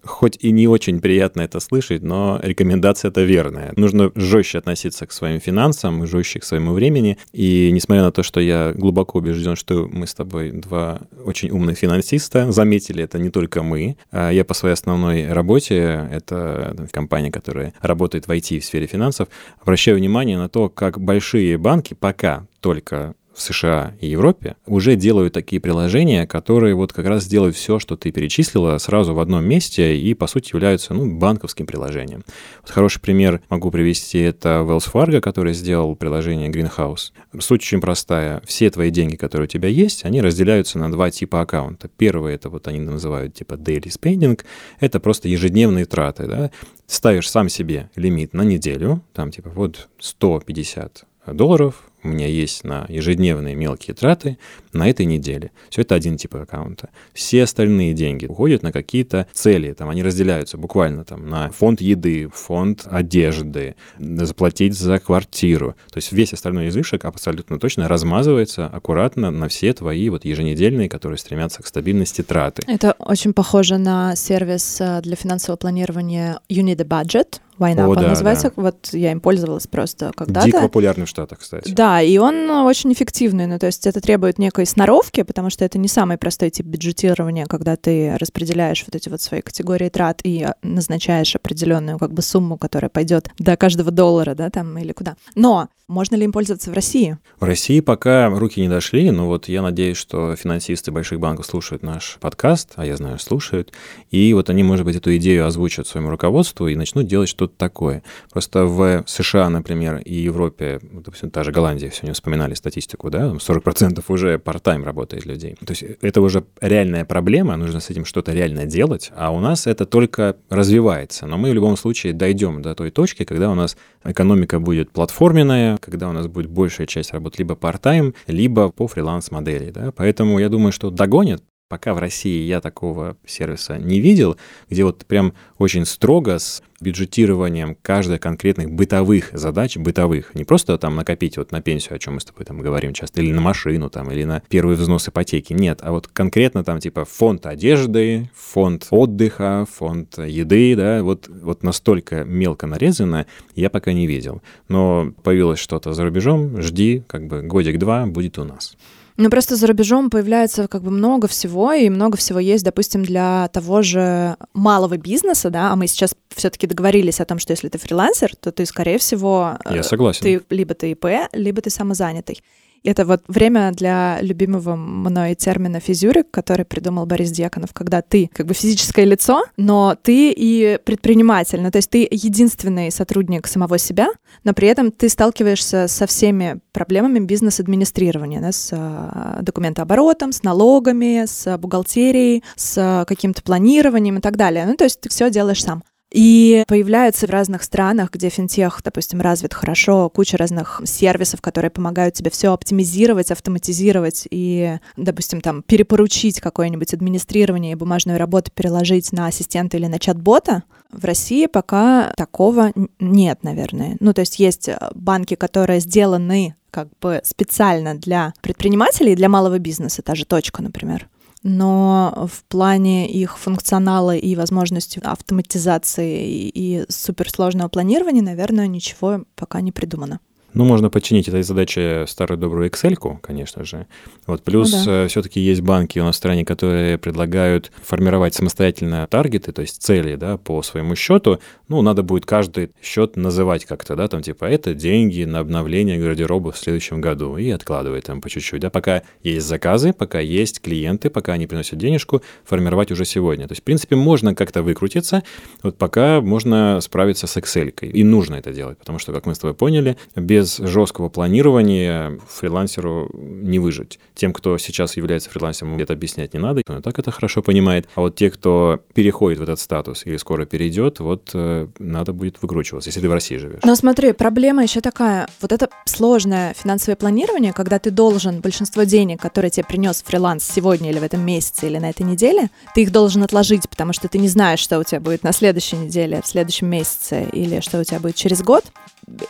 хоть 0.06 0.38
и 0.40 0.50
не 0.50 0.68
очень 0.68 1.00
приятно 1.00 1.42
это 1.42 1.60
слышать, 1.60 2.02
но 2.02 2.40
рекомендация 2.42 3.10
это 3.10 3.22
верная. 3.22 3.72
Нужно 3.76 4.10
жестче 4.14 4.58
относиться 4.58 5.06
к 5.06 5.12
своим 5.12 5.40
финансам, 5.40 6.06
жестче 6.06 6.40
к 6.40 6.44
своему 6.44 6.72
времени. 6.72 7.18
И 7.32 7.70
несмотря 7.72 8.04
на 8.04 8.12
то, 8.12 8.22
что 8.22 8.40
я 8.40 8.72
глубоко 8.72 9.18
убежден, 9.18 9.56
что 9.56 9.88
мы 9.90 10.06
с 10.06 10.14
тобой 10.14 10.50
два 10.50 11.02
очень 11.24 11.50
умных 11.50 11.78
финансиста, 11.78 12.50
заметили 12.52 13.04
это 13.04 13.18
не 13.18 13.30
только 13.30 13.62
мы. 13.62 13.96
А 14.10 14.30
я 14.30 14.44
по 14.44 14.54
своей 14.54 14.74
основной 14.74 15.32
работе, 15.32 16.08
это 16.10 16.88
компания, 16.92 17.30
которая 17.30 17.74
работает 17.80 18.26
в 18.26 18.30
IT 18.30 18.60
в 18.60 18.64
сфере 18.64 18.86
финансов, 18.86 19.28
обращаю 19.60 19.96
внимание 19.96 20.38
на 20.38 20.48
то, 20.48 20.68
как 20.68 21.00
большие 21.00 21.58
банки 21.58 21.94
пока 21.94 22.46
только 22.60 23.14
в 23.36 23.42
США 23.42 23.94
и 24.00 24.08
Европе 24.08 24.56
уже 24.66 24.96
делают 24.96 25.34
такие 25.34 25.60
приложения, 25.60 26.26
которые 26.26 26.74
вот 26.74 26.94
как 26.94 27.06
раз 27.06 27.26
делают 27.26 27.54
все, 27.54 27.78
что 27.78 27.96
ты 27.96 28.10
перечислила, 28.10 28.78
сразу 28.78 29.12
в 29.12 29.20
одном 29.20 29.44
месте 29.44 29.96
и, 29.96 30.14
по 30.14 30.26
сути, 30.26 30.54
являются 30.54 30.94
ну, 30.94 31.18
банковским 31.18 31.66
приложением. 31.66 32.24
Вот 32.62 32.70
хороший 32.70 33.00
пример 33.00 33.42
могу 33.50 33.70
привести, 33.70 34.18
это 34.18 34.64
Wells 34.66 34.90
Fargo, 34.90 35.20
который 35.20 35.52
сделал 35.52 35.94
приложение 35.96 36.48
Greenhouse. 36.48 37.12
Суть 37.38 37.60
очень 37.60 37.82
простая. 37.82 38.40
Все 38.46 38.70
твои 38.70 38.90
деньги, 38.90 39.16
которые 39.16 39.44
у 39.44 39.50
тебя 39.50 39.68
есть, 39.68 40.06
они 40.06 40.22
разделяются 40.22 40.78
на 40.78 40.90
два 40.90 41.10
типа 41.10 41.42
аккаунта. 41.42 41.90
Первый— 41.96 42.34
это 42.36 42.48
вот 42.48 42.66
они 42.68 42.80
называют 42.80 43.34
типа 43.34 43.54
daily 43.54 43.88
spending, 43.88 44.40
это 44.80 44.98
просто 44.98 45.28
ежедневные 45.28 45.84
траты, 45.84 46.26
да. 46.26 46.50
Ставишь 46.86 47.28
сам 47.28 47.50
себе 47.50 47.90
лимит 47.96 48.32
на 48.32 48.42
неделю, 48.42 49.02
там 49.12 49.30
типа 49.30 49.50
вот 49.50 49.88
150 49.98 51.04
долларов 51.34 51.82
у 52.06 52.08
меня 52.08 52.26
есть 52.26 52.64
на 52.64 52.86
ежедневные 52.88 53.54
мелкие 53.54 53.94
траты 53.94 54.38
на 54.72 54.88
этой 54.88 55.06
неделе. 55.06 55.50
Все 55.70 55.82
это 55.82 55.94
один 55.94 56.16
тип 56.16 56.36
аккаунта. 56.36 56.90
Все 57.12 57.42
остальные 57.42 57.94
деньги 57.94 58.26
уходят 58.26 58.62
на 58.62 58.72
какие-то 58.72 59.26
цели. 59.32 59.72
Там 59.72 59.88
они 59.88 60.02
разделяются 60.02 60.56
буквально 60.56 61.04
там 61.04 61.28
на 61.28 61.50
фонд 61.50 61.80
еды, 61.80 62.28
фонд 62.32 62.86
одежды, 62.88 63.74
заплатить 63.98 64.74
за 64.74 64.98
квартиру. 64.98 65.74
То 65.90 65.98
есть 65.98 66.12
весь 66.12 66.32
остальной 66.32 66.68
излишек 66.68 67.04
абсолютно 67.04 67.58
точно 67.58 67.88
размазывается 67.88 68.66
аккуратно 68.66 69.30
на 69.30 69.48
все 69.48 69.72
твои 69.72 70.08
вот 70.08 70.24
еженедельные, 70.24 70.88
которые 70.88 71.18
стремятся 71.18 71.62
к 71.62 71.66
стабильности 71.66 72.22
траты. 72.22 72.62
Это 72.66 72.94
очень 72.98 73.32
похоже 73.32 73.78
на 73.78 74.14
сервис 74.16 74.80
э, 74.80 75.00
для 75.02 75.16
финансового 75.16 75.56
планирования 75.56 76.40
You 76.48 76.62
Need 76.62 76.80
a 76.80 76.84
Budget, 76.84 77.40
Война 77.58 77.86
да, 77.94 78.08
называется. 78.08 78.52
Да. 78.54 78.62
Вот 78.62 78.88
я 78.92 79.12
им 79.12 79.20
пользовалась 79.20 79.66
просто 79.66 80.12
когда-то. 80.14 80.46
Дико 80.46 80.60
популярный 80.60 81.06
в 81.06 81.08
Штатах, 81.08 81.40
кстати. 81.40 81.70
Да, 81.70 82.02
и 82.02 82.18
он 82.18 82.50
очень 82.50 82.92
эффективный. 82.92 83.46
Ну, 83.46 83.58
то 83.58 83.66
есть 83.66 83.86
это 83.86 84.00
требует 84.00 84.38
некой 84.38 84.66
сноровки, 84.66 85.22
потому 85.22 85.50
что 85.50 85.64
это 85.64 85.78
не 85.78 85.88
самый 85.88 86.18
простой 86.18 86.50
тип 86.50 86.66
бюджетирования, 86.66 87.46
когда 87.46 87.76
ты 87.76 88.16
распределяешь 88.18 88.84
вот 88.86 88.94
эти 88.94 89.08
вот 89.08 89.20
свои 89.20 89.40
категории 89.40 89.88
трат 89.88 90.20
и 90.22 90.42
а, 90.42 90.54
назначаешь 90.62 91.34
определенную 91.34 91.98
как 91.98 92.12
бы 92.12 92.22
сумму, 92.22 92.58
которая 92.58 92.90
пойдет 92.90 93.30
до 93.38 93.56
каждого 93.56 93.90
доллара, 93.90 94.34
да, 94.34 94.50
там 94.50 94.76
или 94.78 94.92
куда. 94.92 95.16
Но 95.34 95.68
можно 95.88 96.16
ли 96.16 96.24
им 96.24 96.32
пользоваться 96.32 96.70
в 96.70 96.74
России? 96.74 97.16
В 97.38 97.44
России 97.44 97.78
пока 97.78 98.28
руки 98.28 98.60
не 98.60 98.68
дошли, 98.68 99.08
но 99.12 99.28
вот 99.28 99.48
я 99.48 99.62
надеюсь, 99.62 99.96
что 99.96 100.34
финансисты 100.34 100.90
больших 100.90 101.20
банков 101.20 101.46
слушают 101.46 101.84
наш 101.84 102.18
подкаст, 102.20 102.72
а 102.74 102.84
я 102.84 102.96
знаю, 102.96 103.20
слушают, 103.20 103.72
и 104.10 104.34
вот 104.34 104.50
они, 104.50 104.64
может 104.64 104.84
быть, 104.84 104.96
эту 104.96 105.16
идею 105.16 105.46
озвучат 105.46 105.86
своему 105.86 106.10
руководству 106.10 106.66
и 106.66 106.74
начнут 106.74 107.06
делать 107.06 107.28
что-то 107.46 107.56
такое. 107.56 108.02
Просто 108.32 108.64
в 108.64 109.04
США, 109.06 109.48
например, 109.48 109.98
и 110.04 110.14
Европе, 110.14 110.80
допустим, 110.82 111.30
та 111.30 111.44
же 111.44 111.52
Голландия, 111.52 111.90
сегодня 111.90 112.12
вспоминали 112.12 112.54
статистику, 112.54 113.10
да, 113.10 113.32
40% 113.32 114.02
уже 114.08 114.36
part-time 114.36 114.84
работает 114.84 115.26
людей. 115.26 115.56
То 115.64 115.72
есть 115.72 115.82
это 116.02 116.20
уже 116.20 116.44
реальная 116.60 117.04
проблема, 117.04 117.56
нужно 117.56 117.80
с 117.80 117.90
этим 117.90 118.04
что-то 118.04 118.32
реально 118.32 118.66
делать, 118.66 119.12
а 119.16 119.30
у 119.30 119.40
нас 119.40 119.66
это 119.66 119.86
только 119.86 120.36
развивается. 120.50 121.26
Но 121.26 121.38
мы 121.38 121.50
в 121.50 121.54
любом 121.54 121.76
случае 121.76 122.12
дойдем 122.12 122.62
до 122.62 122.74
той 122.74 122.90
точки, 122.90 123.24
когда 123.24 123.50
у 123.50 123.54
нас 123.54 123.76
экономика 124.04 124.58
будет 124.58 124.90
платформенная, 124.90 125.78
когда 125.78 126.08
у 126.08 126.12
нас 126.12 126.26
будет 126.26 126.50
большая 126.50 126.86
часть 126.86 127.12
работ 127.12 127.38
либо 127.38 127.54
part-time, 127.54 128.14
либо 128.26 128.70
по 128.70 128.86
фриланс-модели. 128.86 129.70
Да? 129.70 129.92
Поэтому 129.92 130.38
я 130.38 130.48
думаю, 130.48 130.72
что 130.72 130.90
догонит. 130.90 131.42
Пока 131.68 131.94
в 131.94 131.98
России 131.98 132.44
я 132.44 132.60
такого 132.60 133.16
сервиса 133.26 133.76
не 133.76 133.98
видел, 133.98 134.36
где 134.70 134.84
вот 134.84 135.04
прям 135.04 135.34
очень 135.58 135.84
строго 135.84 136.38
с 136.38 136.62
бюджетированием 136.80 137.76
каждой 137.82 138.20
конкретных 138.20 138.70
бытовых 138.70 139.30
задач, 139.32 139.76
бытовых, 139.76 140.36
не 140.36 140.44
просто 140.44 140.78
там 140.78 140.94
накопить 140.94 141.38
вот 141.38 141.50
на 141.50 141.60
пенсию, 141.60 141.96
о 141.96 141.98
чем 141.98 142.14
мы 142.14 142.20
с 142.20 142.24
тобой 142.24 142.44
там 142.44 142.60
говорим 142.60 142.92
часто, 142.92 143.20
или 143.20 143.32
на 143.32 143.40
машину 143.40 143.90
там, 143.90 144.12
или 144.12 144.22
на 144.22 144.44
первый 144.48 144.76
взнос 144.76 145.08
ипотеки, 145.08 145.54
нет, 145.54 145.80
а 145.82 145.90
вот 145.90 146.06
конкретно 146.06 146.62
там 146.62 146.78
типа 146.78 147.04
фонд 147.04 147.46
одежды, 147.46 148.30
фонд 148.32 148.86
отдыха, 148.90 149.66
фонд 149.68 150.18
еды, 150.18 150.76
да, 150.76 151.02
вот, 151.02 151.26
вот 151.26 151.64
настолько 151.64 152.22
мелко 152.22 152.68
нарезано, 152.68 153.26
я 153.56 153.70
пока 153.70 153.92
не 153.92 154.06
видел. 154.06 154.40
Но 154.68 155.12
появилось 155.24 155.58
что-то 155.58 155.94
за 155.94 156.04
рубежом, 156.04 156.62
жди, 156.62 157.02
как 157.08 157.26
бы 157.26 157.42
годик-два 157.42 158.06
будет 158.06 158.38
у 158.38 158.44
нас. 158.44 158.76
Ну, 159.16 159.30
просто 159.30 159.56
за 159.56 159.66
рубежом 159.66 160.10
появляется 160.10 160.68
как 160.68 160.82
бы 160.82 160.90
много 160.90 161.26
всего, 161.26 161.72
и 161.72 161.88
много 161.88 162.16
всего 162.16 162.38
есть, 162.38 162.64
допустим, 162.64 163.02
для 163.02 163.48
того 163.48 163.82
же 163.82 164.36
малого 164.52 164.98
бизнеса, 164.98 165.48
да, 165.50 165.72
а 165.72 165.76
мы 165.76 165.86
сейчас 165.86 166.14
все 166.34 166.50
таки 166.50 166.66
договорились 166.66 167.20
о 167.20 167.24
том, 167.24 167.38
что 167.38 167.52
если 167.52 167.68
ты 167.68 167.78
фрилансер, 167.78 168.36
то 168.36 168.52
ты, 168.52 168.66
скорее 168.66 168.98
всего... 168.98 169.58
Я 169.70 169.82
согласен. 169.82 170.22
Ты, 170.22 170.42
либо 170.50 170.74
ты 170.74 170.90
ИП, 170.92 171.06
либо 171.32 171.62
ты 171.62 171.70
самозанятый. 171.70 172.42
Это 172.86 173.04
вот 173.04 173.22
время 173.28 173.72
для 173.72 174.18
любимого 174.20 174.76
мной 174.76 175.34
термина 175.34 175.80
физюрик, 175.80 176.30
который 176.30 176.64
придумал 176.64 177.06
Борис 177.06 177.30
Дьяконов, 177.30 177.72
когда 177.72 178.00
ты 178.00 178.30
как 178.32 178.46
бы 178.46 178.54
физическое 178.54 179.04
лицо, 179.04 179.44
но 179.56 179.96
ты 180.00 180.32
и 180.32 180.78
предприниматель. 180.84 181.60
Ну, 181.60 181.70
то 181.70 181.78
есть 181.78 181.90
ты 181.90 182.06
единственный 182.10 182.90
сотрудник 182.90 183.46
самого 183.46 183.78
себя, 183.78 184.08
но 184.44 184.54
при 184.54 184.68
этом 184.68 184.92
ты 184.92 185.08
сталкиваешься 185.08 185.88
со 185.88 186.06
всеми 186.06 186.60
проблемами 186.72 187.18
бизнес-администрирования, 187.18 188.40
да, 188.40 188.52
с 188.52 188.70
а, 188.72 189.40
документооборотом, 189.42 190.32
с 190.32 190.42
налогами, 190.42 191.24
с 191.26 191.58
бухгалтерией, 191.58 192.44
с 192.54 193.04
каким-то 193.08 193.42
планированием 193.42 194.18
и 194.18 194.20
так 194.20 194.36
далее. 194.36 194.66
Ну, 194.66 194.76
то 194.76 194.84
есть 194.84 195.00
ты 195.00 195.08
все 195.08 195.30
делаешь 195.30 195.62
сам. 195.62 195.82
И 196.12 196.64
появляются 196.68 197.26
в 197.26 197.30
разных 197.30 197.62
странах, 197.64 198.10
где 198.12 198.28
финтех, 198.28 198.80
допустим, 198.84 199.20
развит 199.20 199.54
хорошо, 199.54 200.08
куча 200.08 200.36
разных 200.36 200.80
сервисов, 200.84 201.40
которые 201.40 201.70
помогают 201.70 202.14
тебе 202.14 202.30
все 202.30 202.52
оптимизировать, 202.52 203.32
автоматизировать 203.32 204.26
и, 204.30 204.78
допустим, 204.96 205.40
там 205.40 205.62
перепоручить 205.62 206.40
какое-нибудь 206.40 206.94
администрирование 206.94 207.72
и 207.72 207.76
бумажную 207.76 208.18
работу 208.18 208.52
переложить 208.54 209.12
на 209.12 209.26
ассистента 209.26 209.76
или 209.76 209.86
на 209.86 209.98
чат-бота. 209.98 210.62
В 210.92 211.04
России 211.04 211.46
пока 211.46 212.12
такого 212.16 212.72
нет, 213.00 213.42
наверное. 213.42 213.96
Ну, 213.98 214.14
то 214.14 214.20
есть 214.20 214.38
есть 214.38 214.70
банки, 214.94 215.34
которые 215.34 215.80
сделаны 215.80 216.54
как 216.70 216.88
бы 217.00 217.20
специально 217.24 217.94
для 217.94 218.34
предпринимателей, 218.42 219.16
для 219.16 219.28
малого 219.28 219.58
бизнеса, 219.58 220.02
та 220.02 220.14
же 220.14 220.24
точка, 220.24 220.62
например 220.62 221.08
но 221.46 222.28
в 222.28 222.42
плане 222.44 223.08
их 223.08 223.38
функционала 223.38 224.16
и 224.16 224.34
возможности 224.34 225.00
автоматизации 225.04 226.48
и 226.48 226.84
суперсложного 226.88 227.68
планирования, 227.68 228.20
наверное, 228.20 228.66
ничего 228.66 229.24
пока 229.36 229.60
не 229.60 229.70
придумано. 229.70 230.18
Ну, 230.56 230.64
можно 230.64 230.88
подчинить 230.88 231.28
этой 231.28 231.42
задаче 231.42 232.06
старую 232.08 232.38
добрую 232.38 232.70
Excel, 232.70 233.18
конечно 233.20 233.62
же. 233.62 233.86
Вот 234.26 234.42
плюс 234.42 234.72
ну, 234.72 234.84
да. 234.86 235.04
Э, 235.04 235.08
все-таки 235.08 235.38
есть 235.38 235.60
банки 235.60 235.98
у 235.98 236.04
нас 236.04 236.14
в 236.14 236.18
стране, 236.18 236.46
которые 236.46 236.96
предлагают 236.96 237.70
формировать 237.82 238.32
самостоятельно 238.32 239.06
таргеты, 239.06 239.52
то 239.52 239.60
есть 239.60 239.82
цели, 239.82 240.16
да, 240.16 240.38
по 240.38 240.62
своему 240.62 240.96
счету. 240.96 241.40
Ну, 241.68 241.82
надо 241.82 242.02
будет 242.02 242.24
каждый 242.24 242.70
счет 242.82 243.16
называть 243.16 243.66
как-то, 243.66 243.96
да, 243.96 244.08
там 244.08 244.22
типа 244.22 244.46
это 244.46 244.72
деньги 244.72 245.24
на 245.24 245.40
обновление 245.40 245.98
гардероба 245.98 246.52
в 246.52 246.56
следующем 246.58 247.02
году 247.02 247.36
и 247.36 247.50
откладывать 247.50 248.04
там 248.04 248.22
по 248.22 248.30
чуть-чуть, 248.30 248.62
да, 248.62 248.70
пока 248.70 249.02
есть 249.22 249.46
заказы, 249.46 249.92
пока 249.92 250.20
есть 250.20 250.62
клиенты, 250.62 251.10
пока 251.10 251.34
они 251.34 251.46
приносят 251.46 251.78
денежку, 251.78 252.22
формировать 252.46 252.90
уже 252.90 253.04
сегодня. 253.04 253.46
То 253.46 253.52
есть, 253.52 253.60
в 253.60 253.64
принципе, 253.64 253.94
можно 253.94 254.34
как-то 254.34 254.62
выкрутиться, 254.62 255.22
вот 255.62 255.76
пока 255.76 256.22
можно 256.22 256.80
справиться 256.80 257.26
с 257.26 257.36
Excel. 257.36 257.74
И 257.86 258.02
нужно 258.04 258.36
это 258.36 258.54
делать, 258.54 258.78
потому 258.78 258.98
что, 258.98 259.12
как 259.12 259.26
мы 259.26 259.34
с 259.34 259.38
тобой 259.38 259.52
поняли, 259.52 259.98
без 260.14 260.45
без 260.46 260.58
жесткого 260.58 261.08
планирования 261.08 262.18
фрилансеру 262.28 263.10
не 263.12 263.58
выжить. 263.58 263.98
Тем, 264.14 264.32
кто 264.32 264.58
сейчас 264.58 264.96
является 264.96 265.28
фрилансером, 265.28 265.76
это 265.78 265.92
объяснять 265.92 266.34
не 266.34 266.40
надо, 266.40 266.62
он 266.68 266.82
так 266.82 266.98
это 266.98 267.10
хорошо 267.10 267.42
понимает. 267.42 267.88
А 267.96 268.00
вот 268.02 268.14
те, 268.14 268.30
кто 268.30 268.80
переходит 268.94 269.40
в 269.40 269.42
этот 269.42 269.58
статус 269.58 270.06
или 270.06 270.16
скоро 270.16 270.46
перейдет, 270.46 271.00
вот 271.00 271.30
э, 271.34 271.66
надо 271.78 272.12
будет 272.12 272.40
выкручиваться, 272.40 272.88
если 272.88 273.00
ты 273.00 273.08
в 273.08 273.12
России 273.12 273.36
живешь. 273.36 273.60
Но 273.64 273.74
смотри, 273.74 274.12
проблема 274.12 274.62
еще 274.62 274.80
такая. 274.80 275.26
Вот 275.40 275.52
это 275.52 275.68
сложное 275.84 276.54
финансовое 276.54 276.96
планирование, 276.96 277.52
когда 277.52 277.78
ты 277.78 277.90
должен 277.90 278.40
большинство 278.40 278.84
денег, 278.84 279.20
которые 279.20 279.50
тебе 279.50 279.64
принес 279.64 280.02
фриланс 280.06 280.44
сегодня 280.44 280.90
или 280.90 281.00
в 281.00 281.02
этом 281.02 281.22
месяце 281.26 281.66
или 281.66 281.78
на 281.78 281.90
этой 281.90 282.06
неделе, 282.06 282.50
ты 282.74 282.82
их 282.82 282.92
должен 282.92 283.24
отложить, 283.24 283.68
потому 283.68 283.92
что 283.92 284.08
ты 284.08 284.18
не 284.18 284.28
знаешь, 284.28 284.60
что 284.60 284.78
у 284.78 284.84
тебя 284.84 285.00
будет 285.00 285.24
на 285.24 285.32
следующей 285.32 285.76
неделе, 285.76 286.20
в 286.22 286.26
следующем 286.26 286.68
месяце 286.68 287.26
или 287.32 287.60
что 287.60 287.80
у 287.80 287.84
тебя 287.84 287.98
будет 287.98 288.14
через 288.14 288.42
год. 288.42 288.64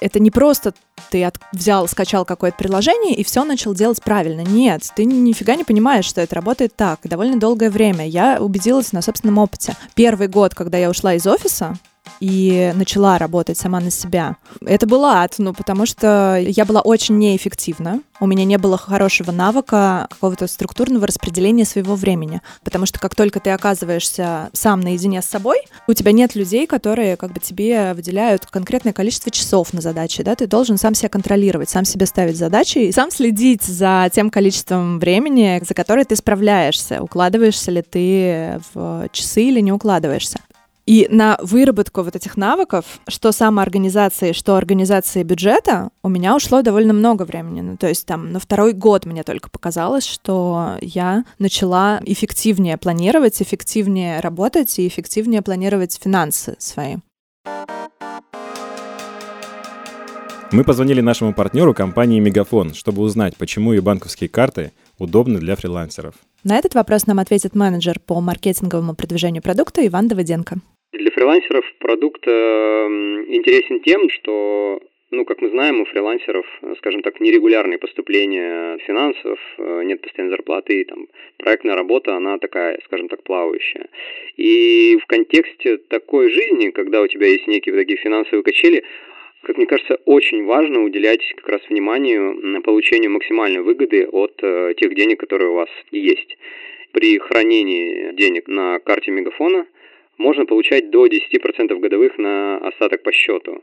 Это 0.00 0.21
не 0.21 0.30
просто 0.30 0.73
ты 1.11 1.25
от, 1.25 1.38
взял, 1.52 1.87
скачал 1.88 2.25
какое-то 2.25 2.56
приложение 2.56 3.14
и 3.14 3.23
все 3.25 3.45
начал 3.45 3.75
делать 3.75 4.02
правильно. 4.02 4.40
Нет, 4.40 4.90
ты 4.95 5.04
нифига 5.04 5.54
не 5.54 5.64
понимаешь, 5.64 6.06
что 6.06 6.21
это 6.21 6.35
работает 6.35 6.75
так. 6.75 7.00
Довольно 7.04 7.38
долгое 7.38 7.71
время. 7.71 8.06
Я 8.06 8.38
убедилась 8.40 8.92
на 8.92 9.02
собственном 9.02 9.38
опыте. 9.38 9.76
Первый 9.95 10.28
год, 10.28 10.54
когда 10.54 10.78
я 10.78 10.90
ушла 10.90 11.14
из 11.14 11.26
офиса, 11.26 11.78
и 12.20 12.73
начала 12.75 13.18
работать 13.18 13.58
сама 13.58 13.80
на 13.80 13.90
себя. 13.90 14.37
Это 14.64 14.87
был 14.87 15.04
ад, 15.04 15.35
ну, 15.38 15.52
потому 15.52 15.87
что 15.87 16.37
я 16.40 16.64
была 16.64 16.80
очень 16.80 17.18
неэффективна. 17.18 18.00
У 18.18 18.26
меня 18.26 18.44
не 18.44 18.56
было 18.56 18.78
хорошего 18.78 19.30
навыка 19.30 20.06
какого-то 20.11 20.46
структурного 20.46 21.06
распределения 21.06 21.64
своего 21.66 21.94
времени. 21.96 22.40
Потому 22.64 22.87
что 22.87 22.99
как 22.99 23.14
только 23.14 23.40
ты 23.40 23.50
оказываешься 23.50 24.49
сам 24.52 24.80
наедине 24.80 25.20
с 25.20 25.26
собой, 25.26 25.58
у 25.87 25.92
тебя 25.92 26.12
нет 26.12 26.35
людей, 26.35 26.66
которые 26.66 27.16
как 27.16 27.32
бы 27.32 27.40
тебе 27.40 27.92
выделяют 27.94 28.46
конкретное 28.46 28.92
количество 28.92 29.30
часов 29.30 29.73
на 29.73 29.80
задачи, 29.80 30.23
да, 30.23 30.35
ты 30.35 30.46
должен 30.46 30.78
сам 30.78 30.94
себя 30.94 31.11
контролировать, 31.11 31.68
сам 31.68 31.85
себе 31.85 32.06
ставить 32.06 32.37
задачи 32.37 32.78
и 32.78 32.92
сам 32.92 33.11
следить 33.11 33.64
за 33.64 34.08
тем 34.12 34.30
количеством 34.30 34.99
времени, 34.99 35.61
за 35.66 35.75
которое 35.75 36.04
ты 36.04 36.16
справляешься, 36.16 37.02
укладываешься 37.02 37.70
ли 37.70 37.82
ты 37.82 38.61
в 38.73 39.08
часы 39.12 39.42
или 39.42 39.61
не 39.61 39.73
укладываешься. 39.73 40.40
И 40.86 41.08
на 41.10 41.36
выработку 41.42 42.02
вот 42.02 42.14
этих 42.14 42.36
навыков, 42.36 42.84
что 43.08 43.32
самоорганизации, 43.32 44.32
что 44.32 44.54
организации 44.54 45.24
бюджета, 45.24 45.90
у 46.04 46.08
меня 46.08 46.36
ушло 46.36 46.62
довольно 46.62 46.92
много 46.92 47.24
времени. 47.24 47.60
Ну, 47.60 47.76
то 47.76 47.88
есть 47.88 48.06
там 48.06 48.30
на 48.30 48.38
второй 48.38 48.72
год 48.72 49.04
мне 49.04 49.24
только 49.24 49.50
показалось, 49.50 50.06
что 50.06 50.76
я 50.80 51.24
начала 51.40 52.00
эффективнее 52.04 52.76
планировать, 52.76 53.42
эффективнее 53.42 54.20
работать 54.20 54.78
и 54.78 54.86
эффективнее 54.86 55.42
планировать 55.42 55.98
финансы 56.00 56.54
свои. 56.58 56.98
Мы 60.52 60.62
позвонили 60.62 61.00
нашему 61.00 61.34
партнеру 61.34 61.74
компании 61.74 62.20
Мегафон, 62.20 62.72
чтобы 62.72 63.02
узнать, 63.02 63.36
почему 63.36 63.72
и 63.72 63.80
банковские 63.80 64.28
карты 64.28 64.70
удобны 64.96 65.40
для 65.40 65.56
фрилансеров. 65.56 66.14
На 66.44 66.56
этот 66.56 66.76
вопрос 66.76 67.08
нам 67.08 67.18
ответит 67.18 67.56
менеджер 67.56 67.98
по 67.98 68.20
маркетинговому 68.20 68.94
продвижению 68.94 69.42
продукта 69.42 69.84
Иван 69.84 70.06
Давыденко. 70.06 70.60
Для 70.92 71.10
фрилансеров 71.10 71.64
продукт 71.78 72.26
э, 72.26 72.30
интересен 73.28 73.80
тем, 73.80 74.08
что 74.10 74.80
ну, 75.10 75.24
как 75.24 75.40
мы 75.40 75.50
знаем, 75.50 75.80
у 75.80 75.84
фрилансеров, 75.84 76.44
скажем 76.78 77.02
так, 77.02 77.20
нерегулярные 77.20 77.78
поступления 77.78 78.78
финансов, 78.78 79.38
э, 79.58 79.82
нет 79.84 80.00
постоянной 80.00 80.32
зарплаты, 80.36 80.80
и 80.80 80.84
там 80.84 81.06
проектная 81.38 81.76
работа, 81.76 82.16
она 82.16 82.38
такая, 82.38 82.80
скажем 82.86 83.08
так, 83.08 83.22
плавающая. 83.22 83.86
И 84.36 84.98
в 85.00 85.06
контексте 85.06 85.76
такой 85.76 86.30
жизни, 86.30 86.70
когда 86.70 87.02
у 87.02 87.06
тебя 87.06 87.28
есть 87.28 87.46
некие 87.46 87.74
такие 87.74 87.98
финансовые 87.98 88.42
качели, 88.42 88.84
как 89.42 89.58
мне 89.58 89.66
кажется, 89.66 90.00
очень 90.06 90.44
важно 90.44 90.82
уделять 90.82 91.22
как 91.36 91.49
раз 91.49 91.60
вниманию 91.68 92.34
на 92.34 92.60
получению 92.60 93.12
максимальной 93.12 93.60
выгоды 93.60 94.06
от 94.06 94.34
э, 94.42 94.75
тех 94.76 94.94
денег, 94.94 95.20
которые 95.20 95.50
у 95.50 95.54
вас 95.54 95.70
есть. 95.92 96.36
При 96.90 97.18
хранении 97.18 98.12
денег 98.14 98.49
на 98.49 98.80
карте 98.80 99.12
Мегафона 99.12 99.66
можно 100.18 100.46
получать 100.46 100.90
до 100.90 101.06
10% 101.06 101.78
годовых 101.78 102.18
на 102.18 102.58
остаток 102.58 103.02
по 103.02 103.12
счету. 103.12 103.62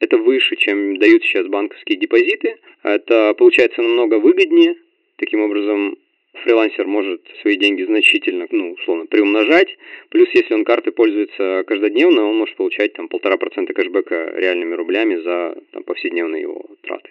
Это 0.00 0.18
выше, 0.18 0.56
чем 0.56 0.98
дают 0.98 1.22
сейчас 1.22 1.46
банковские 1.46 1.98
депозиты. 1.98 2.56
Это 2.82 3.34
получается 3.38 3.82
намного 3.82 4.18
выгоднее. 4.18 4.76
Таким 5.16 5.40
образом, 5.40 5.96
фрилансер 6.42 6.86
может 6.86 7.22
свои 7.40 7.56
деньги 7.56 7.84
значительно, 7.84 8.46
ну, 8.50 8.72
условно, 8.72 9.06
приумножать. 9.06 9.76
Плюс, 10.10 10.28
если 10.32 10.54
он 10.54 10.64
картой 10.64 10.92
пользуется 10.92 11.64
каждодневно, 11.66 12.28
он 12.28 12.36
может 12.36 12.56
получать 12.56 12.92
там 12.94 13.08
полтора 13.08 13.36
процента 13.36 13.72
кэшбэка 13.72 14.34
реальными 14.36 14.74
рублями 14.74 15.16
за 15.16 15.56
там, 15.72 15.84
повседневные 15.84 16.42
его 16.42 16.64
траты. 16.82 17.10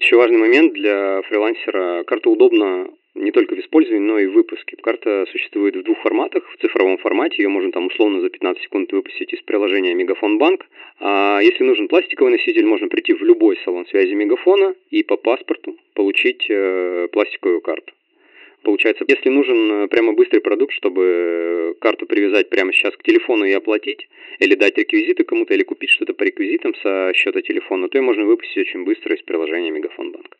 Еще 0.00 0.16
важный 0.16 0.38
момент 0.38 0.72
для 0.72 1.20
фрилансера. 1.22 2.04
Карта 2.04 2.30
удобна 2.30 2.88
не 3.14 3.32
только 3.32 3.54
в 3.54 3.60
использовании, 3.60 4.06
но 4.06 4.18
и 4.18 4.26
в 4.26 4.32
выпуске. 4.32 4.76
Карта 4.76 5.26
существует 5.30 5.76
в 5.76 5.82
двух 5.82 5.98
форматах. 6.00 6.48
В 6.50 6.60
цифровом 6.60 6.98
формате 6.98 7.42
ее 7.42 7.48
можно 7.48 7.72
там 7.72 7.86
условно 7.86 8.20
за 8.20 8.28
15 8.28 8.62
секунд 8.62 8.92
выпустить 8.92 9.32
из 9.32 9.40
приложения 9.42 9.94
Мегафон 9.94 10.38
Банк. 10.38 10.66
А 11.00 11.40
если 11.40 11.64
нужен 11.64 11.88
пластиковый 11.88 12.32
носитель, 12.32 12.66
можно 12.66 12.88
прийти 12.88 13.12
в 13.12 13.22
любой 13.22 13.58
салон 13.64 13.86
связи 13.86 14.14
Мегафона 14.14 14.74
и 14.90 15.02
по 15.02 15.16
паспорту 15.16 15.76
получить 15.94 16.46
э, 16.48 17.08
пластиковую 17.12 17.60
карту. 17.60 17.92
Получается, 18.62 19.04
если 19.08 19.30
нужен 19.30 19.72
э, 19.72 19.88
прямо 19.88 20.12
быстрый 20.12 20.40
продукт, 20.40 20.72
чтобы 20.74 21.02
э, 21.02 21.74
карту 21.80 22.06
привязать 22.06 22.50
прямо 22.50 22.72
сейчас 22.72 22.94
к 22.94 23.02
телефону 23.02 23.44
и 23.44 23.52
оплатить, 23.52 24.08
или 24.38 24.54
дать 24.54 24.76
реквизиты 24.76 25.24
кому-то, 25.24 25.54
или 25.54 25.62
купить 25.62 25.90
что-то 25.90 26.12
по 26.12 26.22
реквизитам 26.24 26.74
со 26.82 27.12
счета 27.14 27.40
телефона, 27.40 27.88
то 27.88 27.98
ее 27.98 28.02
можно 28.02 28.24
выпустить 28.24 28.68
очень 28.68 28.84
быстро 28.84 29.14
из 29.14 29.22
приложения 29.22 29.70
Мегафон 29.70 30.12
Банк. 30.12 30.36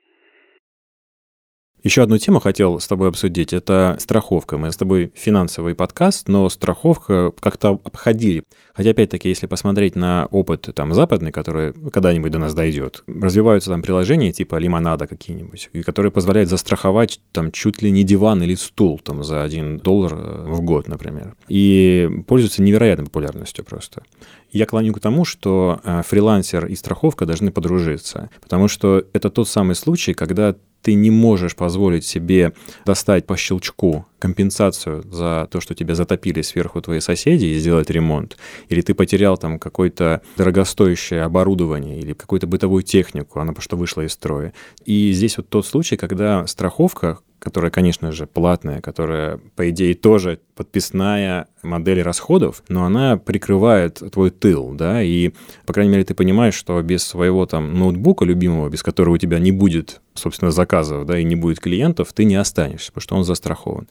Еще 1.82 2.02
одну 2.02 2.18
тему 2.18 2.40
хотел 2.40 2.78
с 2.78 2.86
тобой 2.86 3.08
обсудить. 3.08 3.54
Это 3.54 3.96
страховка. 3.98 4.58
Мы 4.58 4.70
с 4.70 4.76
тобой 4.76 5.12
финансовый 5.14 5.74
подкаст, 5.74 6.28
но 6.28 6.48
страховка 6.50 7.32
как-то 7.40 7.70
обходили. 7.70 8.42
Хотя, 8.74 8.90
опять-таки, 8.90 9.30
если 9.30 9.46
посмотреть 9.46 9.96
на 9.96 10.26
опыт 10.30 10.68
там 10.74 10.92
западный, 10.92 11.32
который 11.32 11.72
когда-нибудь 11.72 12.32
до 12.32 12.38
нас 12.38 12.52
дойдет, 12.54 13.02
развиваются 13.06 13.70
там 13.70 13.80
приложения 13.80 14.30
типа 14.32 14.56
лимонада 14.56 15.06
какие-нибудь, 15.06 15.70
которые 15.86 16.12
позволяют 16.12 16.50
застраховать 16.50 17.20
там 17.32 17.50
чуть 17.50 17.80
ли 17.80 17.90
не 17.90 18.04
диван 18.04 18.42
или 18.42 18.54
стул 18.54 18.98
там 18.98 19.24
за 19.24 19.42
один 19.42 19.78
доллар 19.78 20.12
э, 20.14 20.44
в 20.48 20.60
год, 20.60 20.86
например. 20.86 21.34
И 21.48 22.10
пользуются 22.26 22.62
невероятной 22.62 23.06
популярностью 23.06 23.64
просто. 23.64 24.02
Я 24.52 24.66
клоню 24.66 24.92
к 24.92 25.00
тому, 25.00 25.24
что 25.24 25.80
э, 25.84 26.02
фрилансер 26.06 26.66
и 26.66 26.74
страховка 26.74 27.26
должны 27.26 27.52
подружиться, 27.52 28.30
потому 28.40 28.68
что 28.68 29.04
это 29.12 29.30
тот 29.30 29.48
самый 29.48 29.74
случай, 29.74 30.14
когда 30.14 30.56
ты 30.82 30.94
не 30.94 31.10
можешь 31.10 31.54
позволить 31.54 32.04
себе 32.04 32.52
достать 32.84 33.26
по 33.26 33.36
щелчку 33.36 34.06
компенсацию 34.20 35.02
за 35.10 35.48
то, 35.50 35.60
что 35.60 35.74
тебя 35.74 35.94
затопили 35.94 36.42
сверху 36.42 36.80
твои 36.80 37.00
соседи 37.00 37.46
и 37.46 37.58
сделать 37.58 37.90
ремонт, 37.90 38.36
или 38.68 38.82
ты 38.82 38.94
потерял 38.94 39.36
там 39.36 39.58
какое-то 39.58 40.22
дорогостоящее 40.36 41.22
оборудование 41.22 41.98
или 41.98 42.12
какую-то 42.12 42.46
бытовую 42.46 42.82
технику, 42.82 43.40
она 43.40 43.52
просто 43.52 43.76
вышла 43.76 44.02
из 44.02 44.12
строя. 44.12 44.52
И 44.84 45.12
здесь 45.12 45.36
вот 45.38 45.48
тот 45.48 45.66
случай, 45.66 45.96
когда 45.96 46.46
страховка, 46.46 47.18
которая, 47.40 47.70
конечно 47.70 48.12
же, 48.12 48.26
платная, 48.26 48.80
которая, 48.80 49.40
по 49.56 49.68
идее, 49.70 49.94
тоже 49.94 50.40
подписная 50.54 51.48
модель 51.62 52.02
расходов, 52.02 52.62
но 52.68 52.84
она 52.84 53.16
прикрывает 53.16 54.02
твой 54.12 54.30
тыл, 54.30 54.72
да, 54.74 55.02
и, 55.02 55.32
по 55.66 55.72
крайней 55.72 55.92
мере, 55.92 56.04
ты 56.04 56.14
понимаешь, 56.14 56.54
что 56.54 56.80
без 56.82 57.02
своего 57.02 57.46
там 57.46 57.78
ноутбука 57.78 58.24
любимого, 58.24 58.68
без 58.68 58.82
которого 58.82 59.14
у 59.14 59.18
тебя 59.18 59.38
не 59.38 59.52
будет, 59.52 60.02
собственно, 60.20 60.50
заказов, 60.50 61.06
да, 61.06 61.18
и 61.18 61.24
не 61.24 61.36
будет 61.36 61.60
клиентов, 61.60 62.12
ты 62.12 62.24
не 62.24 62.36
останешься, 62.36 62.92
потому 62.92 63.02
что 63.02 63.16
он 63.16 63.24
застрахован. 63.24 63.88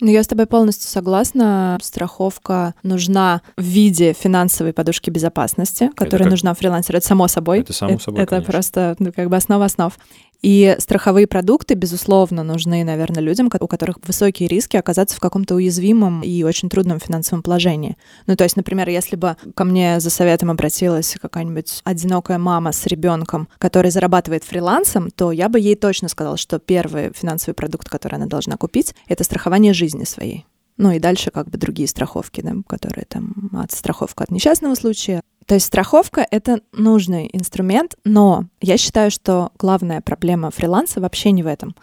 Ну, 0.00 0.10
я 0.10 0.22
с 0.22 0.26
тобой 0.26 0.46
полностью 0.46 0.88
согласна. 0.88 1.78
Страховка 1.82 2.74
нужна 2.82 3.42
в 3.56 3.62
виде 3.62 4.14
финансовой 4.14 4.72
подушки 4.72 5.10
безопасности, 5.10 5.90
которая 5.94 6.24
как... 6.24 6.30
нужна 6.30 6.54
фрилансеру. 6.54 6.98
Это 6.98 7.06
само 7.06 7.28
собой. 7.28 7.60
Это 7.60 7.74
само 7.74 7.98
собой, 7.98 8.22
Это, 8.22 8.36
это 8.36 8.46
просто 8.46 8.96
ну, 8.98 9.12
как 9.12 9.28
бы 9.28 9.36
основа 9.36 9.66
основ. 9.66 9.96
И 10.42 10.74
страховые 10.78 11.26
продукты, 11.26 11.74
безусловно, 11.74 12.42
нужны, 12.42 12.82
наверное, 12.82 13.22
людям, 13.22 13.50
у 13.60 13.66
которых 13.66 13.98
высокие 14.06 14.48
риски 14.48 14.76
оказаться 14.76 15.16
в 15.16 15.20
каком-то 15.20 15.54
уязвимом 15.54 16.22
и 16.22 16.42
очень 16.42 16.68
трудном 16.68 16.98
финансовом 16.98 17.42
положении. 17.42 17.96
Ну, 18.26 18.36
то 18.36 18.44
есть, 18.44 18.56
например, 18.56 18.88
если 18.88 19.16
бы 19.16 19.36
ко 19.54 19.64
мне 19.64 20.00
за 20.00 20.08
советом 20.08 20.50
обратилась 20.50 21.16
какая-нибудь 21.20 21.82
одинокая 21.84 22.38
мама 22.38 22.72
с 22.72 22.86
ребенком, 22.86 23.48
который 23.58 23.90
зарабатывает 23.90 24.44
фрилансом, 24.44 25.10
то 25.10 25.30
я 25.30 25.48
бы 25.48 25.60
ей 25.60 25.76
точно 25.76 26.08
сказала, 26.08 26.36
что 26.36 26.58
первый 26.58 27.12
финансовый 27.14 27.54
продукт, 27.54 27.88
который 27.88 28.14
она 28.14 28.26
должна 28.26 28.56
купить, 28.56 28.94
это 29.08 29.24
страхование 29.24 29.74
жизни 29.74 30.04
своей. 30.04 30.46
Ну 30.80 30.92
и 30.92 30.98
дальше 30.98 31.30
как 31.30 31.50
бы 31.50 31.58
другие 31.58 31.86
страховки, 31.86 32.40
да, 32.40 32.54
которые 32.66 33.04
там 33.04 33.50
от 33.52 33.70
страховка 33.70 34.24
от 34.24 34.30
несчастного 34.30 34.74
случая. 34.74 35.20
То 35.44 35.52
есть 35.52 35.66
страховка— 35.66 36.26
это 36.30 36.60
нужный 36.72 37.28
инструмент, 37.34 37.96
но 38.04 38.46
я 38.62 38.78
считаю, 38.78 39.10
что 39.10 39.52
главная 39.58 40.00
проблема 40.00 40.50
фриланса 40.50 41.02
вообще 41.02 41.32
не 41.32 41.42
в 41.42 41.48
этом. 41.48 41.76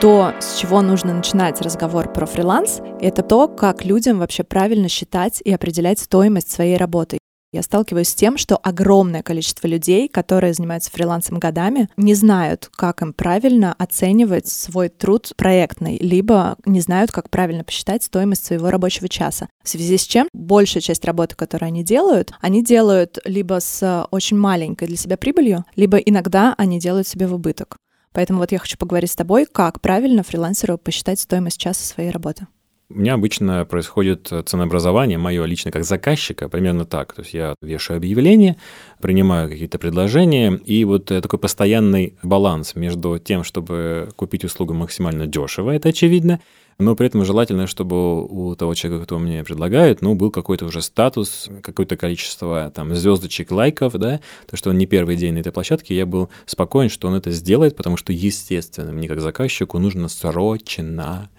То, 0.00 0.34
с 0.38 0.58
чего 0.58 0.82
нужно 0.82 1.14
начинать 1.14 1.60
разговор 1.60 2.12
про 2.12 2.26
фриланс, 2.26 2.80
это 3.00 3.24
то, 3.24 3.48
как 3.48 3.84
людям 3.84 4.20
вообще 4.20 4.44
правильно 4.44 4.88
считать 4.88 5.42
и 5.44 5.52
определять 5.52 5.98
стоимость 5.98 6.52
своей 6.52 6.76
работы. 6.76 7.18
Я 7.52 7.62
сталкиваюсь 7.62 8.08
с 8.08 8.14
тем, 8.14 8.36
что 8.36 8.56
огромное 8.56 9.22
количество 9.22 9.66
людей, 9.66 10.08
которые 10.08 10.52
занимаются 10.52 10.90
фрилансом 10.90 11.38
годами, 11.38 11.88
не 11.96 12.14
знают, 12.14 12.70
как 12.74 13.02
им 13.02 13.12
правильно 13.12 13.74
оценивать 13.78 14.48
свой 14.48 14.88
труд 14.88 15.32
проектный, 15.36 15.96
либо 15.98 16.56
не 16.64 16.80
знают, 16.80 17.12
как 17.12 17.30
правильно 17.30 17.64
посчитать 17.64 18.02
стоимость 18.02 18.44
своего 18.44 18.70
рабочего 18.70 19.08
часа. 19.08 19.48
В 19.62 19.68
связи 19.68 19.96
с 19.96 20.02
чем 20.02 20.28
большая 20.32 20.82
часть 20.82 21.04
работы, 21.04 21.36
которую 21.36 21.68
они 21.68 21.84
делают, 21.84 22.32
они 22.40 22.64
делают 22.64 23.18
либо 23.24 23.60
с 23.60 24.06
очень 24.10 24.36
маленькой 24.36 24.88
для 24.88 24.96
себя 24.96 25.16
прибылью, 25.16 25.64
либо 25.76 25.98
иногда 25.98 26.54
они 26.58 26.78
делают 26.78 27.06
себе 27.06 27.26
в 27.26 27.34
убыток. 27.34 27.78
Поэтому 28.12 28.40
вот 28.40 28.50
я 28.50 28.58
хочу 28.58 28.78
поговорить 28.78 29.10
с 29.10 29.16
тобой, 29.16 29.46
как 29.46 29.80
правильно 29.80 30.22
фрилансеру 30.22 30.78
посчитать 30.78 31.20
стоимость 31.20 31.58
часа 31.58 31.84
своей 31.84 32.10
работы. 32.10 32.46
У 32.88 32.98
меня 32.98 33.14
обычно 33.14 33.64
происходит 33.64 34.32
ценообразование, 34.46 35.18
мое 35.18 35.44
лично 35.44 35.72
как 35.72 35.84
заказчика, 35.84 36.48
примерно 36.48 36.84
так. 36.84 37.14
То 37.14 37.22
есть 37.22 37.34
я 37.34 37.56
вешаю 37.60 37.96
объявление, 37.96 38.56
принимаю 39.00 39.48
какие-то 39.48 39.78
предложения, 39.78 40.52
и 40.52 40.84
вот 40.84 41.10
э, 41.10 41.20
такой 41.20 41.38
постоянный 41.38 42.14
баланс 42.22 42.74
между 42.74 43.18
тем, 43.18 43.44
чтобы 43.44 44.08
купить 44.16 44.44
услугу 44.44 44.74
максимально 44.74 45.26
дешево, 45.26 45.70
это 45.70 45.90
очевидно, 45.90 46.40
но 46.78 46.94
при 46.94 47.06
этом 47.06 47.24
желательно, 47.24 47.66
чтобы 47.66 48.24
у 48.24 48.54
того 48.54 48.74
человека, 48.74 49.04
кто 49.04 49.18
мне 49.18 49.42
предлагает, 49.44 50.02
ну, 50.02 50.14
был 50.14 50.30
какой-то 50.30 50.66
уже 50.66 50.82
статус, 50.82 51.48
какое-то 51.62 51.96
количество 51.96 52.70
там 52.74 52.94
звездочек, 52.94 53.50
лайков, 53.50 53.94
да, 53.94 54.20
то, 54.46 54.56
что 54.56 54.70
он 54.70 54.78
не 54.78 54.86
первый 54.86 55.16
день 55.16 55.34
на 55.34 55.38
этой 55.38 55.52
площадке, 55.52 55.96
я 55.96 56.04
был 56.04 56.28
спокоен, 56.44 56.90
что 56.90 57.08
он 57.08 57.14
это 57.14 57.30
сделает, 57.30 57.76
потому 57.76 57.96
что, 57.96 58.12
естественно, 58.12 58.92
мне 58.92 59.08
как 59.08 59.20
заказчику 59.20 59.78
нужно 59.78 60.08
срочно 60.08 61.30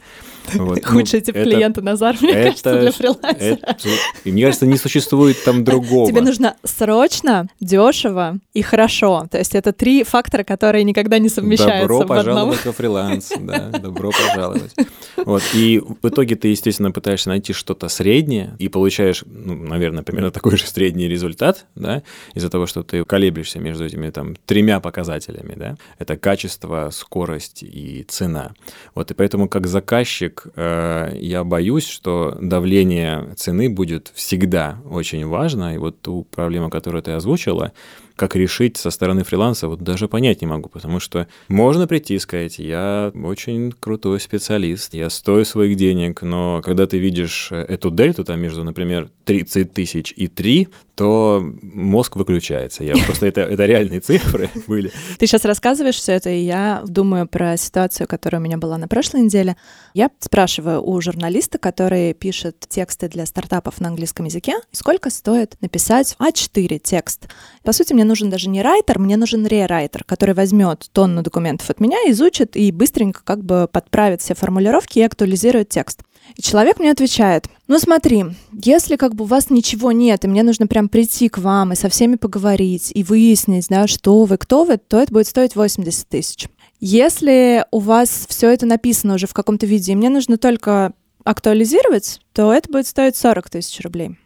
вот. 0.53 0.85
Худший 0.85 1.19
ну, 1.19 1.25
тип 1.25 1.35
это, 1.35 1.49
клиента, 1.49 1.81
Назар, 1.81 2.15
мне 2.21 2.31
это, 2.31 2.43
кажется, 2.43 2.79
для 2.79 2.91
фрилансера. 2.91 3.57
Это, 3.61 3.77
мне 4.25 4.43
кажется, 4.43 4.65
не 4.65 4.77
существует 4.77 5.43
там 5.43 5.63
другого. 5.65 6.07
Тебе 6.09 6.21
нужно 6.21 6.55
срочно, 6.63 7.46
дешево 7.59 8.39
и 8.53 8.61
хорошо. 8.61 9.27
То 9.31 9.37
есть 9.37 9.55
это 9.55 9.73
три 9.73 10.03
фактора, 10.03 10.43
которые 10.43 10.83
никогда 10.83 11.19
не 11.19 11.29
совмещаются 11.29 11.87
добро 11.87 11.97
в 11.99 12.01
одном. 12.01 12.17
Пожаловать 12.17 12.65
во 12.65 12.71
фриланс, 12.71 13.33
да, 13.39 13.69
добро 13.69 14.11
пожаловать. 14.11 14.75
Вот, 15.17 15.43
и 15.53 15.79
в 15.79 16.07
итоге 16.07 16.35
ты, 16.35 16.49
естественно, 16.49 16.91
пытаешься 16.91 17.29
найти 17.29 17.53
что-то 17.53 17.89
среднее 17.89 18.55
и 18.59 18.69
получаешь, 18.69 19.23
ну, 19.25 19.55
наверное, 19.55 20.03
примерно 20.03 20.31
такой 20.31 20.57
же 20.57 20.65
средний 20.67 21.07
результат, 21.07 21.65
да, 21.75 22.03
из-за 22.33 22.49
того, 22.49 22.65
что 22.65 22.83
ты 22.83 23.03
колеблешься 23.03 23.59
между 23.59 23.85
этими 23.85 24.09
там 24.09 24.35
тремя 24.45 24.79
показателями, 24.79 25.53
да. 25.55 25.75
Это 25.99 26.17
качество, 26.17 26.89
скорость 26.91 27.63
и 27.63 28.05
цена. 28.07 28.51
Вот, 28.95 29.11
и 29.11 29.13
поэтому 29.13 29.49
как 29.49 29.67
заказчик 29.67 30.47
э, 30.55 31.17
я 31.19 31.43
боюсь, 31.43 31.87
что 31.87 32.37
давление 32.41 33.33
цены 33.35 33.69
будет 33.69 34.11
всегда 34.15 34.79
очень 34.89 35.25
важно. 35.25 35.75
И 35.75 35.77
вот 35.77 36.01
ту 36.01 36.23
проблему, 36.23 36.69
которую 36.69 37.01
ты 37.01 37.11
озвучила, 37.37 37.71
как 38.17 38.35
решить 38.35 38.75
со 38.75 38.89
стороны 38.89 39.23
фриланса, 39.23 39.69
вот 39.69 39.81
даже 39.81 40.07
понять 40.09 40.41
не 40.41 40.47
могу, 40.47 40.67
потому 40.67 40.99
что 40.99 41.27
можно 41.47 41.87
прийти 41.87 42.15
и 42.15 42.19
сказать, 42.19 42.59
я 42.59 43.11
очень 43.15 43.71
крутой 43.71 44.19
специалист, 44.19 44.93
я 44.93 45.09
стою 45.09 45.45
своих 45.45 45.77
денег, 45.77 46.21
но 46.21 46.61
когда 46.63 46.87
ты 46.87 46.97
видишь 46.97 47.51
эту 47.51 47.91
дельту 47.91 48.25
там 48.25 48.41
между, 48.41 48.63
например, 48.63 49.09
30 49.25 49.73
тысяч 49.73 50.13
и 50.15 50.27
3, 50.27 50.67
то 50.97 51.43
мозг 51.61 52.15
выключается. 52.15 52.83
Я 52.83 52.95
просто 53.05 53.27
это, 53.27 53.41
это 53.41 53.65
реальные 53.65 53.99
цифры 53.99 54.49
были. 54.67 54.91
Ты 55.19 55.27
сейчас 55.27 55.45
рассказываешь 55.45 55.97
все 55.97 56.13
это, 56.13 56.31
и 56.31 56.39
я 56.39 56.83
думаю 56.87 57.27
про 57.27 57.55
ситуацию, 57.55 58.07
которая 58.07 58.41
у 58.41 58.43
меня 58.43 58.57
была 58.57 58.79
на 58.79 58.87
прошлой 58.87 59.21
неделе. 59.21 59.57
Я 59.93 60.09
спрашиваю 60.19 60.83
у 60.83 60.99
журналиста, 60.99 61.59
который 61.59 62.13
пишет 62.15 62.65
тексты 62.67 63.09
для 63.09 63.27
стартапов 63.27 63.79
на 63.79 63.89
английском 63.89 64.25
языке, 64.25 64.55
сколько 64.71 65.11
стоит 65.11 65.55
написать 65.61 66.15
А4 66.19 66.79
текст. 66.79 67.27
По 67.63 67.73
сути, 67.73 67.93
мне 67.93 68.05
нужен 68.07 68.31
даже 68.31 68.49
не 68.49 68.63
райтер, 68.63 68.97
мне 68.97 69.17
нужен 69.17 69.45
рерайтер, 69.45 70.03
который 70.03 70.33
возьмет 70.33 70.89
тонну 70.91 71.21
документов 71.21 71.69
от 71.69 71.79
меня, 71.79 71.97
изучит 72.07 72.55
и 72.55 72.71
быстренько 72.71 73.21
как 73.23 73.43
бы 73.43 73.69
подправит 73.71 74.21
все 74.21 74.33
формулировки 74.33 74.97
и 74.97 75.03
актуализирует 75.03 75.69
текст. 75.69 76.01
И 76.35 76.41
человек 76.41 76.79
мне 76.79 76.91
отвечает, 76.91 77.47
ну 77.67 77.79
смотри, 77.79 78.25
если 78.51 78.95
как 78.95 79.15
бы 79.15 79.23
у 79.23 79.27
вас 79.27 79.49
ничего 79.49 79.91
нет, 79.91 80.25
и 80.25 80.27
мне 80.27 80.43
нужно 80.43 80.67
прям 80.67 80.89
прийти 80.89 81.29
к 81.29 81.37
вам 81.37 81.73
и 81.73 81.75
со 81.75 81.89
всеми 81.89 82.15
поговорить, 82.15 82.91
и 82.93 83.03
выяснить, 83.03 83.67
да, 83.69 83.87
что 83.87 84.25
вы, 84.25 84.37
кто 84.37 84.63
вы, 84.63 84.77
то 84.77 84.99
это 84.99 85.13
будет 85.13 85.27
стоить 85.27 85.55
80 85.55 86.07
тысяч. 86.07 86.47
Если 86.79 87.65
у 87.71 87.79
вас 87.79 88.25
все 88.29 88.49
это 88.49 88.65
написано 88.65 89.15
уже 89.15 89.27
в 89.27 89.33
каком-то 89.33 89.65
виде, 89.65 89.93
и 89.93 89.95
мне 89.95 90.09
нужно 90.09 90.37
только 90.37 90.93
актуализировать, 91.23 92.21
то 92.33 92.53
это 92.53 92.71
будет 92.71 92.87
стоить 92.87 93.15
40 93.15 93.49
тысяч 93.49 93.81
рублей. 93.81 94.17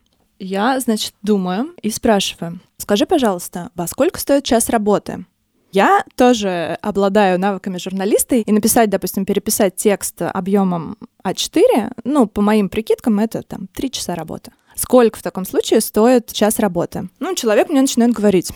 Я, 0.43 0.79
значит, 0.79 1.13
думаю 1.21 1.75
и 1.83 1.91
спрашиваю, 1.91 2.59
скажи, 2.77 3.05
пожалуйста, 3.05 3.69
во 3.75 3.85
сколько 3.85 4.19
стоит 4.19 4.43
час 4.43 4.69
работы? 4.69 5.25
Я 5.71 6.03
тоже 6.15 6.79
обладаю 6.81 7.39
навыками 7.39 7.77
журналиста, 7.77 8.37
и 8.37 8.51
написать, 8.51 8.89
допустим, 8.89 9.23
переписать 9.23 9.75
текст 9.75 10.19
объемом 10.19 10.97
А4, 11.23 11.93
ну, 12.05 12.25
по 12.25 12.41
моим 12.41 12.69
прикидкам, 12.69 13.19
это 13.19 13.43
там 13.43 13.67
три 13.67 13.91
часа 13.91 14.15
работы. 14.15 14.51
Сколько 14.75 15.19
в 15.19 15.21
таком 15.21 15.45
случае 15.45 15.79
стоит 15.79 16.33
час 16.33 16.57
работы? 16.57 17.07
Ну, 17.19 17.35
человек 17.35 17.69
мне 17.69 17.81
начинает 17.81 18.11
говорить, 18.11 18.51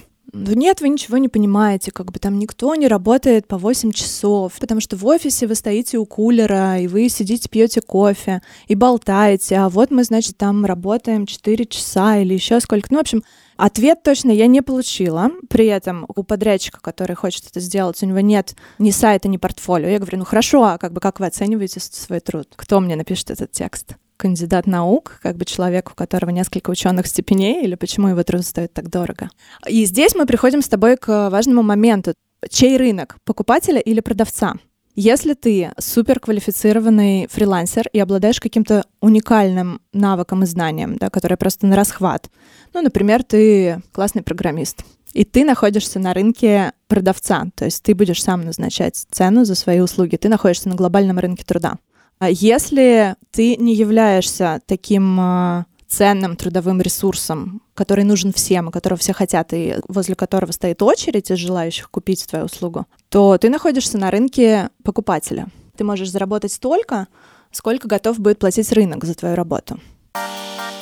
нет, 0.53 0.81
вы 0.81 0.89
ничего 0.89 1.17
не 1.17 1.29
понимаете, 1.29 1.91
как 1.91 2.11
бы 2.11 2.19
там 2.19 2.37
никто 2.37 2.75
не 2.75 2.87
работает 2.87 3.47
по 3.47 3.57
8 3.57 3.91
часов, 3.91 4.53
потому 4.59 4.81
что 4.81 4.97
в 4.97 5.05
офисе 5.05 5.47
вы 5.47 5.55
стоите 5.55 5.97
у 5.97 6.05
кулера, 6.05 6.77
и 6.79 6.87
вы 6.87 7.07
сидите, 7.09 7.47
пьете 7.47 7.81
кофе 7.81 8.41
и 8.67 8.75
болтаете, 8.75 9.55
а 9.57 9.69
вот 9.69 9.91
мы, 9.91 10.03
значит, 10.03 10.37
там 10.37 10.65
работаем 10.65 11.25
4 11.25 11.65
часа 11.65 12.17
или 12.17 12.33
еще 12.33 12.59
сколько. 12.59 12.87
Ну, 12.91 12.97
в 12.97 13.01
общем, 13.01 13.23
Ответ 13.57 14.03
точно 14.03 14.31
я 14.31 14.47
не 14.47 14.61
получила. 14.61 15.31
При 15.47 15.67
этом 15.67 16.05
у 16.13 16.23
подрядчика, 16.23 16.81
который 16.81 17.15
хочет 17.15 17.45
это 17.49 17.61
сделать, 17.61 18.03
у 18.03 18.05
него 18.05 18.19
нет 18.19 18.53
ни 18.79 18.91
сайта, 18.91 19.29
ни 19.29 19.37
портфолио. 19.37 19.87
Я 19.87 19.99
говорю, 19.99 20.17
ну 20.17 20.25
хорошо, 20.25 20.63
а 20.65 20.77
как 20.77 20.91
бы 20.91 20.99
как 20.99 21.21
вы 21.21 21.27
оцениваете 21.27 21.79
свой 21.79 22.19
труд? 22.19 22.49
Кто 22.57 22.81
мне 22.81 22.97
напишет 22.97 23.31
этот 23.31 23.51
текст? 23.51 23.95
Кандидат 24.17 24.67
наук, 24.67 25.19
как 25.21 25.37
бы 25.37 25.45
человек, 25.45 25.91
у 25.91 25.95
которого 25.95 26.29
несколько 26.29 26.69
ученых 26.69 27.07
степеней, 27.07 27.63
или 27.63 27.75
почему 27.75 28.07
его 28.07 28.23
труд 28.23 28.45
стоит 28.45 28.73
так 28.73 28.89
дорого. 28.89 29.29
И 29.67 29.85
здесь 29.85 30.15
мы 30.15 30.25
приходим 30.25 30.61
с 30.61 30.67
тобой 30.67 30.97
к 30.97 31.29
важному 31.29 31.63
моменту. 31.63 32.13
Чей 32.49 32.77
рынок? 32.77 33.17
Покупателя 33.23 33.79
или 33.79 33.99
продавца? 33.99 34.55
Если 34.95 35.33
ты 35.33 35.71
суперквалифицированный 35.77 37.27
фрилансер 37.29 37.89
и 37.91 37.99
обладаешь 37.99 38.39
каким-то 38.39 38.85
уникальным 39.01 39.81
навыком 39.91 40.43
и 40.43 40.45
знанием, 40.45 40.95
да, 40.95 41.09
которое 41.09 41.35
просто 41.35 41.67
на 41.67 41.75
расхват, 41.75 42.29
ну, 42.73 42.81
например, 42.81 43.23
ты 43.23 43.81
классный 43.91 44.21
программист, 44.21 44.85
и 45.11 45.25
ты 45.25 45.43
находишься 45.43 45.99
на 45.99 46.13
рынке 46.13 46.71
продавца, 46.87 47.45
то 47.55 47.65
есть 47.65 47.83
ты 47.83 47.93
будешь 47.93 48.23
сам 48.23 48.41
назначать 48.41 48.95
цену 49.11 49.43
за 49.43 49.55
свои 49.55 49.81
услуги, 49.81 50.15
ты 50.15 50.29
находишься 50.29 50.69
на 50.69 50.75
глобальном 50.75 51.19
рынке 51.19 51.43
труда. 51.43 51.75
А 52.19 52.29
если 52.29 53.15
ты 53.31 53.57
не 53.57 53.75
являешься 53.75 54.61
таким 54.65 55.19
а, 55.19 55.65
ценным 55.87 56.35
трудовым 56.35 56.81
ресурсом, 56.81 57.61
который 57.73 58.03
нужен 58.03 58.31
всем, 58.31 58.71
которого 58.71 58.97
все 58.97 59.13
хотят, 59.13 59.53
и 59.53 59.75
возле 59.87 60.15
которого 60.15 60.51
стоит 60.51 60.81
очередь 60.81 61.29
из 61.29 61.37
желающих 61.37 61.89
купить 61.91 62.25
твою 62.25 62.45
услугу, 62.45 62.85
то 63.09 63.37
ты 63.37 63.49
находишься 63.49 63.97
на 63.97 64.11
рынке 64.11 64.69
покупателя. 64.83 65.47
Ты 65.77 65.83
можешь 65.83 66.09
заработать 66.09 66.53
столько, 66.53 67.07
сколько 67.51 67.87
готов 67.87 68.19
будет 68.19 68.39
платить 68.39 68.71
рынок 68.71 69.03
за 69.03 69.13
твою 69.13 69.35
работу. 69.35 69.79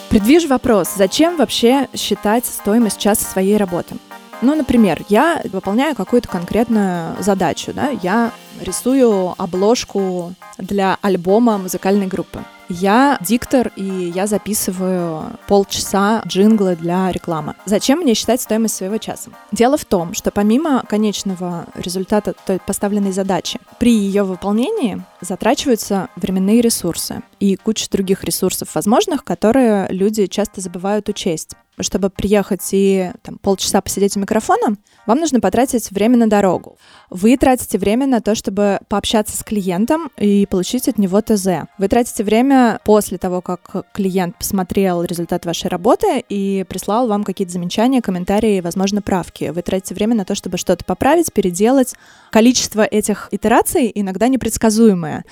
Предвижу 0.09 0.47
вопрос, 0.47 0.89
зачем 0.95 1.37
вообще 1.37 1.87
считать 1.95 2.45
стоимость 2.45 2.99
часа 2.99 3.25
своей 3.25 3.57
работы? 3.57 3.95
Ну, 4.43 4.55
например, 4.55 5.05
я 5.07 5.41
выполняю 5.45 5.95
какую-то 5.95 6.27
конкретную 6.27 7.15
задачу, 7.23 7.71
да, 7.73 7.91
я 8.03 8.31
рисую 8.59 9.33
обложку 9.37 10.33
для 10.57 10.97
альбома 11.01 11.57
музыкальной 11.57 12.07
группы. 12.07 12.43
Я 12.67 13.17
диктор, 13.21 13.71
и 13.77 14.11
я 14.13 14.27
записываю 14.27 15.37
полчаса 15.47 16.23
джингла 16.27 16.75
для 16.75 17.09
рекламы. 17.11 17.55
Зачем 17.65 17.99
мне 17.99 18.15
считать 18.15 18.41
стоимость 18.41 18.75
своего 18.75 18.97
часа? 18.97 19.31
Дело 19.53 19.77
в 19.77 19.85
том, 19.85 20.13
что 20.13 20.29
помимо 20.29 20.83
конечного 20.89 21.67
результата 21.75 22.33
той 22.45 22.59
поставленной 22.59 23.13
задачи, 23.13 23.59
при 23.79 23.93
ее 23.93 24.23
выполнении 24.23 25.01
затрачиваются 25.21 26.09
временные 26.17 26.61
ресурсы 26.61 27.21
и 27.39 27.55
куча 27.55 27.89
других 27.89 28.23
ресурсов 28.25 28.75
возможных, 28.75 29.23
которые 29.23 29.87
люди 29.89 30.25
часто 30.25 30.59
забывают 30.59 31.07
учесть 31.07 31.51
чтобы 31.79 32.09
приехать 32.09 32.67
и 32.71 33.11
там, 33.21 33.37
полчаса 33.37 33.81
посидеть 33.81 34.15
у 34.17 34.19
микрофона, 34.19 34.77
вам 35.05 35.19
нужно 35.19 35.39
потратить 35.39 35.91
время 35.91 36.17
на 36.17 36.27
дорогу. 36.27 36.77
Вы 37.09 37.37
тратите 37.37 37.77
время 37.77 38.07
на 38.07 38.21
то, 38.21 38.35
чтобы 38.35 38.79
пообщаться 38.87 39.37
с 39.37 39.43
клиентом 39.43 40.09
и 40.17 40.45
получить 40.45 40.87
от 40.87 40.97
него 40.97 41.21
ТЗ. 41.21 41.67
Вы 41.77 41.87
тратите 41.87 42.23
время 42.23 42.79
после 42.85 43.17
того, 43.17 43.41
как 43.41 43.85
клиент 43.93 44.37
посмотрел 44.37 45.03
результат 45.03 45.45
вашей 45.45 45.67
работы 45.67 46.23
и 46.29 46.65
прислал 46.67 47.07
вам 47.07 47.23
какие-то 47.23 47.53
замечания, 47.53 48.01
комментарии, 48.01 48.61
возможно, 48.61 49.01
правки. 49.01 49.51
Вы 49.53 49.61
тратите 49.61 49.95
время 49.95 50.15
на 50.15 50.25
то, 50.25 50.35
чтобы 50.35 50.57
что-то 50.57 50.85
поправить, 50.85 51.33
переделать. 51.33 51.95
Количество 52.31 52.81
этих 52.81 53.29
итераций 53.31 53.91
иногда 53.93 54.27
непредсказуемое. 54.27 55.25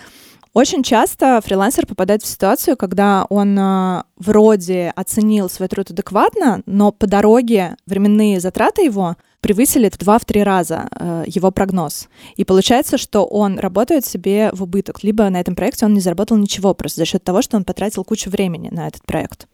Очень 0.54 0.84
часто 0.84 1.40
фрилансер 1.42 1.86
попадает 1.86 2.24
в 2.24 2.28
ситуацию, 2.28 2.76
когда 2.76 3.26
он 3.30 3.58
э, 3.58 4.04
вроде 4.18 4.92
оценил 4.98 5.50
свой 5.50 5.70
труд 5.70 5.92
адекватно, 5.92 6.62
но 6.66 6.92
по 6.92 7.08
дороге 7.08 7.78
временные 7.86 8.42
затраты 8.42 8.82
его 8.84 9.16
превысили 9.40 9.90
в 9.90 9.98
два-три 9.98 10.44
раза 10.44 10.90
э, 10.92 11.24
его 11.26 11.52
прогноз. 11.52 12.10
И 12.36 12.44
получается, 12.44 12.98
что 12.98 13.26
он 13.26 13.60
работает 13.60 14.06
себе 14.06 14.50
в 14.52 14.64
убыток. 14.64 15.04
Либо 15.04 15.30
на 15.30 15.40
этом 15.40 15.56
проекте 15.56 15.86
он 15.86 15.94
не 15.94 16.02
заработал 16.02 16.36
ничего 16.36 16.74
просто 16.74 17.00
за 17.00 17.06
счет 17.06 17.24
того, 17.24 17.42
что 17.42 17.56
он 17.56 17.64
потратил 17.64 18.04
кучу 18.04 18.30
времени 18.30 18.68
на 18.70 18.88
этот 18.88 19.06
проект. 19.06 19.48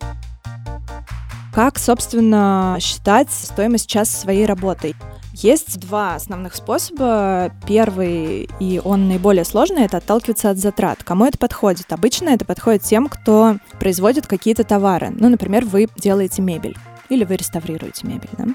Как, 1.57 1.79
собственно, 1.79 2.77
считать 2.79 3.31
стоимость 3.31 3.89
часа 3.89 4.15
своей 4.15 4.45
работы? 4.45 4.93
Есть 5.33 5.79
два 5.79 6.13
основных 6.13 6.53
способа. 6.53 7.51
Первый, 7.65 8.47
и 8.59 8.79
он 8.85 9.07
наиболее 9.07 9.43
сложный, 9.43 9.85
это 9.85 9.97
отталкиваться 9.97 10.51
от 10.51 10.59
затрат. 10.59 11.03
Кому 11.03 11.25
это 11.25 11.39
подходит? 11.39 11.91
Обычно 11.91 12.29
это 12.29 12.45
подходит 12.45 12.83
тем, 12.83 13.09
кто 13.09 13.57
производит 13.79 14.27
какие-то 14.27 14.65
товары. 14.65 15.09
Ну, 15.09 15.29
например, 15.29 15.65
вы 15.65 15.87
делаете 15.97 16.43
мебель 16.43 16.77
или 17.09 17.23
вы 17.23 17.35
реставрируете 17.35 18.07
мебель, 18.07 18.29
да? 18.37 18.47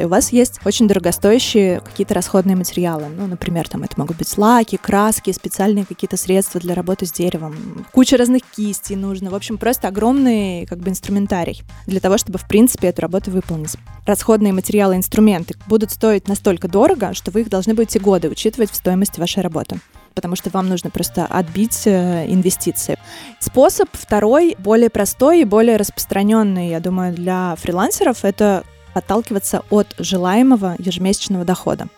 И 0.00 0.04
у 0.04 0.08
вас 0.08 0.32
есть 0.32 0.60
очень 0.64 0.88
дорогостоящие 0.88 1.80
какие-то 1.80 2.14
расходные 2.14 2.56
материалы. 2.56 3.06
Ну, 3.08 3.26
например, 3.26 3.68
там 3.68 3.82
это 3.82 3.98
могут 3.98 4.16
быть 4.16 4.36
лаки, 4.38 4.76
краски, 4.76 5.32
специальные 5.32 5.84
какие-то 5.84 6.16
средства 6.16 6.60
для 6.60 6.74
работы 6.74 7.06
с 7.06 7.12
деревом. 7.12 7.86
Куча 7.92 8.16
разных 8.16 8.42
кистей 8.56 8.96
нужно. 8.96 9.30
В 9.30 9.34
общем, 9.34 9.58
просто 9.58 9.88
огромный 9.88 10.66
как 10.66 10.78
бы 10.78 10.90
инструментарий 10.90 11.62
для 11.86 12.00
того, 12.00 12.18
чтобы, 12.18 12.38
в 12.38 12.46
принципе, 12.46 12.88
эту 12.88 13.02
работу 13.02 13.30
выполнить. 13.30 13.76
Расходные 14.06 14.52
материалы, 14.52 14.96
инструменты 14.96 15.54
будут 15.66 15.90
стоить 15.90 16.28
настолько 16.28 16.68
дорого, 16.68 17.14
что 17.14 17.30
вы 17.30 17.42
их 17.42 17.50
должны 17.50 17.74
будете 17.74 17.98
годы 17.98 18.28
учитывать 18.28 18.70
в 18.70 18.76
стоимости 18.76 19.20
вашей 19.20 19.42
работы 19.42 19.80
потому 20.14 20.36
что 20.36 20.50
вам 20.50 20.68
нужно 20.68 20.90
просто 20.90 21.26
отбить 21.26 21.86
э, 21.86 22.26
инвестиции. 22.28 22.98
Способ 23.38 23.88
второй, 23.92 24.56
более 24.58 24.90
простой 24.90 25.40
и 25.40 25.44
более 25.44 25.76
распространенный, 25.76 26.68
я 26.68 26.80
думаю, 26.80 27.14
для 27.14 27.54
фрилансеров, 27.56 28.24
это 28.24 28.64
отталкиваться 28.94 29.62
от 29.70 29.94
желаемого 29.98 30.76
ежемесячного 30.78 31.44
дохода. 31.44 31.88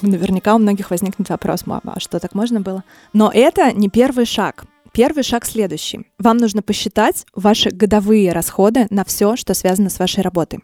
Наверняка 0.00 0.54
у 0.54 0.58
многих 0.58 0.90
возникнет 0.90 1.28
вопрос, 1.28 1.62
а 1.66 2.00
что 2.00 2.18
так 2.18 2.34
можно 2.34 2.60
было? 2.60 2.82
Но 3.12 3.30
это 3.32 3.72
не 3.72 3.88
первый 3.88 4.26
шаг. 4.26 4.64
Первый 4.92 5.22
шаг 5.22 5.46
следующий. 5.46 6.06
Вам 6.18 6.36
нужно 6.36 6.60
посчитать 6.60 7.24
ваши 7.34 7.70
годовые 7.70 8.32
расходы 8.32 8.86
на 8.90 9.04
все, 9.04 9.36
что 9.36 9.54
связано 9.54 9.88
с 9.88 9.98
вашей 9.98 10.22
работой. 10.22 10.60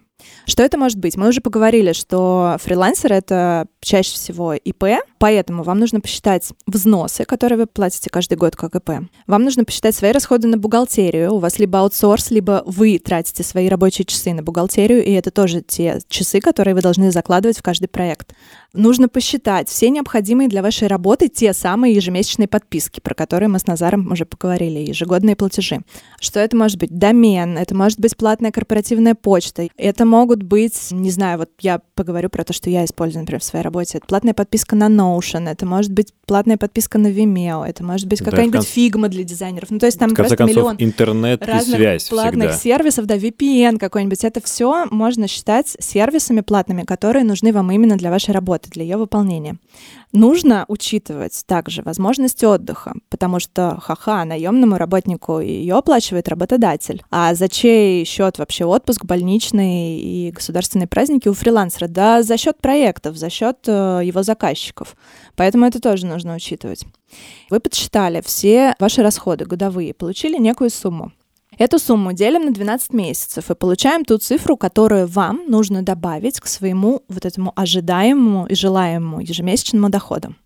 Что 0.46 0.62
это 0.62 0.78
может 0.78 0.98
быть? 0.98 1.16
Мы 1.16 1.28
уже 1.28 1.40
поговорили, 1.40 1.92
что 1.92 2.56
фрилансер— 2.60 3.12
это 3.14 3.66
чаще 3.80 4.14
всего 4.14 4.54
ИП, 4.54 5.02
поэтому 5.18 5.62
вам 5.62 5.78
нужно 5.78 6.00
посчитать 6.00 6.48
взносы, 6.66 7.24
которые 7.24 7.58
вы 7.58 7.66
платите 7.66 8.10
каждый 8.10 8.36
год 8.38 8.56
как 8.56 8.74
ИП. 8.74 9.08
Вам 9.26 9.44
нужно 9.44 9.64
посчитать 9.64 9.94
свои 9.94 10.10
расходы 10.10 10.48
на 10.48 10.56
бухгалтерию. 10.56 11.34
У 11.34 11.38
вас 11.38 11.58
либо 11.58 11.80
аутсорс, 11.80 12.30
либо 12.30 12.62
вы 12.66 12.98
тратите 12.98 13.42
свои 13.42 13.68
рабочие 13.68 14.04
часы 14.06 14.32
на 14.32 14.42
бухгалтерию, 14.42 15.04
и 15.04 15.12
это 15.12 15.30
тоже 15.30 15.60
те 15.60 16.00
часы, 16.08 16.40
которые 16.40 16.74
вы 16.74 16.80
должны 16.80 17.12
закладывать 17.12 17.58
в 17.58 17.62
каждый 17.62 17.88
проект. 17.88 18.34
Нужно 18.74 19.08
посчитать 19.08 19.68
все 19.68 19.88
необходимые 19.88 20.48
для 20.48 20.62
вашей 20.62 20.88
работы 20.88 21.28
те 21.28 21.52
самые 21.52 21.94
ежемесячные 21.94 22.48
подписки, 22.48 23.00
про 23.00 23.14
которые 23.14 23.48
мы 23.48 23.58
с 23.58 23.66
Назаром 23.66 24.10
уже 24.12 24.26
поговорили, 24.26 24.78
ежегодные 24.80 25.36
платежи. 25.36 25.80
Что 26.20 26.40
это 26.40 26.56
может 26.56 26.78
быть? 26.78 26.90
Домен, 26.90 27.56
это 27.56 27.74
может 27.74 27.98
быть 27.98 28.16
платная 28.16 28.50
корпоративная 28.50 29.14
почта, 29.14 29.68
это 29.76 30.04
могут 30.08 30.42
быть, 30.42 30.88
не 30.90 31.10
знаю, 31.10 31.38
вот 31.38 31.50
я 31.60 31.80
поговорю 31.94 32.28
про 32.28 32.44
то, 32.44 32.52
что 32.52 32.70
я 32.70 32.84
использую, 32.84 33.22
например, 33.22 33.40
в 33.40 33.44
своей 33.44 33.64
работе. 33.64 33.98
Это 33.98 34.06
платная 34.06 34.34
подписка 34.34 34.74
на 34.74 34.88
Notion, 34.88 35.48
это 35.48 35.66
может 35.66 35.92
быть 35.92 36.12
платная 36.26 36.56
подписка 36.56 36.98
на 36.98 37.08
Vimeo, 37.08 37.64
это 37.64 37.84
может 37.84 38.08
быть 38.08 38.20
какая-нибудь 38.20 38.60
да, 38.60 38.66
Figma 38.66 39.08
для 39.08 39.22
дизайнеров. 39.22 39.70
Ну, 39.70 39.78
то 39.78 39.86
есть 39.86 39.98
там 39.98 40.14
просто 40.14 40.36
концов, 40.36 40.56
миллион 40.56 40.76
интернет 40.78 41.46
разных 41.46 41.74
и 41.74 41.76
связь 41.78 42.08
платных 42.08 42.50
всегда. 42.50 42.62
сервисов, 42.62 43.06
да, 43.06 43.16
VPN 43.16 43.78
какой-нибудь. 43.78 44.24
Это 44.24 44.40
все 44.42 44.86
можно 44.90 45.28
считать 45.28 45.76
сервисами 45.78 46.40
платными, 46.40 46.82
которые 46.82 47.24
нужны 47.24 47.52
вам 47.52 47.70
именно 47.70 47.96
для 47.96 48.10
вашей 48.10 48.30
работы, 48.30 48.70
для 48.70 48.82
ее 48.82 48.96
выполнения. 48.96 49.56
Нужно 50.12 50.64
учитывать 50.68 51.42
также 51.46 51.82
возможность 51.82 52.42
отдыха, 52.42 52.94
потому 53.10 53.40
что, 53.40 53.78
ха-ха, 53.80 54.24
наемному 54.24 54.78
работнику 54.78 55.40
ее 55.40 55.74
оплачивает 55.74 56.28
работодатель. 56.28 57.02
А 57.10 57.34
за 57.34 57.48
чей 57.48 58.04
счет 58.06 58.38
вообще 58.38 58.64
отпуск, 58.64 59.04
больничный 59.04 59.98
и 59.98 60.30
государственные 60.30 60.88
праздники 60.88 61.28
у 61.28 61.34
фрилансера? 61.34 61.88
Да 61.88 62.22
за 62.22 62.38
счет 62.38 62.58
проектов, 62.58 63.16
за 63.16 63.28
счет 63.28 63.58
э, 63.66 64.00
его 64.02 64.22
заказчиков. 64.22 64.96
Поэтому 65.36 65.66
это 65.66 65.78
тоже 65.78 66.06
нужно 66.06 66.34
учитывать. 66.34 66.86
Вы 67.50 67.60
подсчитали 67.60 68.22
все 68.24 68.74
ваши 68.78 69.02
расходы 69.02 69.44
годовые, 69.44 69.92
получили 69.92 70.38
некую 70.38 70.70
сумму. 70.70 71.12
Эту 71.58 71.80
сумму 71.80 72.12
делим 72.12 72.44
на 72.44 72.52
12 72.52 72.92
месяцев 72.92 73.50
и 73.50 73.54
получаем 73.56 74.04
ту 74.04 74.18
цифру, 74.18 74.56
которую 74.56 75.08
вам 75.08 75.42
нужно 75.48 75.82
добавить 75.82 76.38
к 76.38 76.46
своему 76.46 77.02
вот 77.08 77.26
этому 77.26 77.52
ожидаемому 77.56 78.46
и 78.46 78.54
желаемому 78.54 79.20
ежемесячному 79.20 79.88
доходу. 79.88 80.36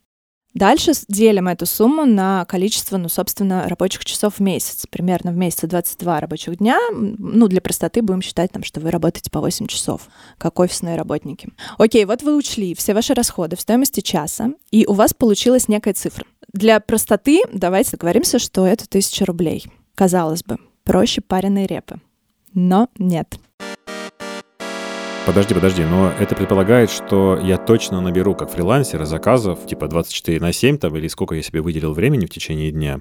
Дальше 0.54 0.92
делим 1.08 1.48
эту 1.48 1.66
сумму 1.66 2.06
на 2.06 2.46
количество, 2.46 2.96
ну, 2.96 3.08
собственно, 3.08 3.68
рабочих 3.68 4.04
часов 4.04 4.34
в 4.36 4.40
месяц. 4.40 4.86
Примерно 4.88 5.32
в 5.32 5.36
месяце 5.36 5.66
22 5.66 6.20
рабочих 6.20 6.58
дня. 6.58 6.78
Ну, 6.90 7.48
для 7.48 7.60
простоты 7.60 8.00
будем 8.02 8.22
считать, 8.22 8.52
там, 8.52 8.62
что 8.62 8.80
вы 8.80 8.90
работаете 8.90 9.30
по 9.30 9.40
8 9.40 9.66
часов, 9.66 10.08
как 10.38 10.60
офисные 10.60 10.96
работники. 10.96 11.48
Окей, 11.78 12.04
вот 12.06 12.22
вы 12.22 12.36
учли 12.36 12.74
все 12.74 12.92
ваши 12.92 13.12
расходы 13.14 13.56
в 13.56 13.60
стоимости 13.60 14.00
часа, 14.00 14.52
и 14.70 14.86
у 14.86 14.92
вас 14.92 15.14
получилась 15.14 15.68
некая 15.68 15.94
цифра. 15.94 16.24
Для 16.52 16.80
простоты 16.80 17.42
давайте 17.52 17.92
договоримся, 17.92 18.38
что 18.38 18.66
это 18.66 18.84
1000 18.84 19.24
рублей. 19.24 19.66
Казалось 19.94 20.42
бы, 20.42 20.58
проще 20.84 21.20
пареной 21.20 21.66
репы. 21.66 22.00
Но 22.54 22.88
нет. 22.98 23.38
Подожди, 25.24 25.54
подожди, 25.54 25.84
но 25.84 26.12
это 26.18 26.34
предполагает, 26.34 26.90
что 26.90 27.38
я 27.40 27.56
точно 27.56 28.00
наберу 28.00 28.34
как 28.34 28.50
фрилансер 28.50 29.04
заказов 29.04 29.64
типа 29.66 29.86
24 29.86 30.40
на 30.40 30.52
7 30.52 30.78
там, 30.78 30.96
или 30.96 31.06
сколько 31.06 31.36
я 31.36 31.42
себе 31.42 31.60
выделил 31.60 31.92
времени 31.92 32.26
в 32.26 32.30
течение 32.30 32.72
дня. 32.72 33.00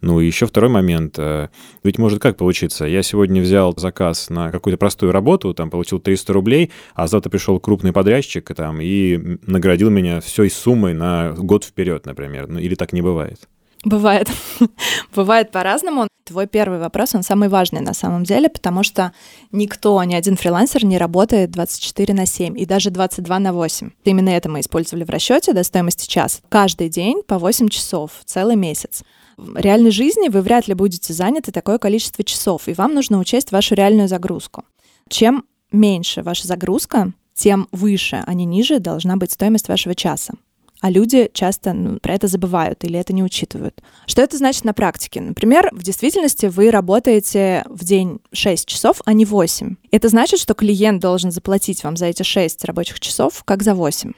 Ну 0.00 0.20
и 0.20 0.26
еще 0.26 0.46
второй 0.46 0.70
момент. 0.70 1.18
Э, 1.18 1.48
ведь 1.82 1.98
может 1.98 2.22
как 2.22 2.36
получиться? 2.36 2.86
Я 2.86 3.02
сегодня 3.02 3.42
взял 3.42 3.74
заказ 3.76 4.30
на 4.30 4.50
какую-то 4.50 4.78
простую 4.78 5.12
работу, 5.12 5.52
там 5.54 5.70
получил 5.70 5.98
300 5.98 6.32
рублей, 6.32 6.70
а 6.94 7.06
завтра 7.06 7.30
пришел 7.30 7.58
крупный 7.60 7.92
подрядчик 7.92 8.54
там, 8.54 8.80
и 8.80 9.38
наградил 9.46 9.90
меня 9.90 10.20
всей 10.20 10.50
суммой 10.50 10.94
на 10.94 11.32
год 11.32 11.64
вперед, 11.64 12.06
например. 12.06 12.48
Ну 12.48 12.58
или 12.58 12.76
так 12.76 12.92
не 12.92 13.02
бывает? 13.02 13.48
Бывает. 13.84 14.28
Бывает 15.14 15.50
по-разному. 15.50 16.08
Твой 16.24 16.46
первый 16.46 16.78
вопрос, 16.78 17.14
он 17.14 17.22
самый 17.22 17.48
важный 17.48 17.80
на 17.80 17.94
самом 17.94 18.24
деле, 18.24 18.50
потому 18.50 18.82
что 18.82 19.12
никто, 19.50 20.02
ни 20.04 20.14
один 20.14 20.36
фрилансер 20.36 20.84
не 20.84 20.98
работает 20.98 21.50
24 21.52 22.12
на 22.12 22.26
7 22.26 22.58
и 22.58 22.66
даже 22.66 22.90
22 22.90 23.38
на 23.38 23.52
8. 23.52 23.90
Именно 24.04 24.30
это 24.30 24.50
мы 24.50 24.60
использовали 24.60 25.04
в 25.04 25.10
расчете 25.10 25.54
до 25.54 25.62
стоимости 25.62 26.06
час. 26.06 26.42
Каждый 26.50 26.90
день 26.90 27.22
по 27.26 27.38
8 27.38 27.68
часов, 27.68 28.10
целый 28.26 28.56
месяц. 28.56 29.04
В 29.38 29.56
реальной 29.56 29.90
жизни 29.90 30.28
вы 30.28 30.42
вряд 30.42 30.68
ли 30.68 30.74
будете 30.74 31.14
заняты 31.14 31.52
такое 31.52 31.78
количество 31.78 32.22
часов, 32.24 32.68
и 32.68 32.74
вам 32.74 32.94
нужно 32.94 33.18
учесть 33.18 33.52
вашу 33.52 33.74
реальную 33.74 34.08
загрузку. 34.08 34.64
Чем 35.08 35.44
меньше 35.72 36.22
ваша 36.22 36.46
загрузка, 36.46 37.12
тем 37.32 37.68
выше, 37.72 38.22
а 38.26 38.34
не 38.34 38.44
ниже 38.44 38.80
должна 38.80 39.16
быть 39.16 39.32
стоимость 39.32 39.68
вашего 39.68 39.94
часа 39.94 40.34
а 40.80 40.90
люди 40.90 41.30
часто 41.32 41.72
ну, 41.72 41.98
про 41.98 42.14
это 42.14 42.26
забывают 42.26 42.84
или 42.84 42.98
это 42.98 43.12
не 43.12 43.24
учитывают. 43.24 43.82
Что 44.06 44.22
это 44.22 44.36
значит 44.36 44.64
на 44.64 44.72
практике? 44.72 45.20
Например, 45.20 45.70
в 45.72 45.82
действительности 45.82 46.46
вы 46.46 46.70
работаете 46.70 47.64
в 47.68 47.84
день 47.84 48.20
6 48.32 48.66
часов, 48.66 49.00
а 49.04 49.12
не 49.12 49.24
8. 49.24 49.76
Это 49.90 50.08
значит, 50.08 50.40
что 50.40 50.54
клиент 50.54 51.00
должен 51.00 51.30
заплатить 51.30 51.82
вам 51.84 51.96
за 51.96 52.06
эти 52.06 52.22
6 52.22 52.64
рабочих 52.64 53.00
часов, 53.00 53.42
как 53.44 53.62
за 53.62 53.74
8. 53.74 54.12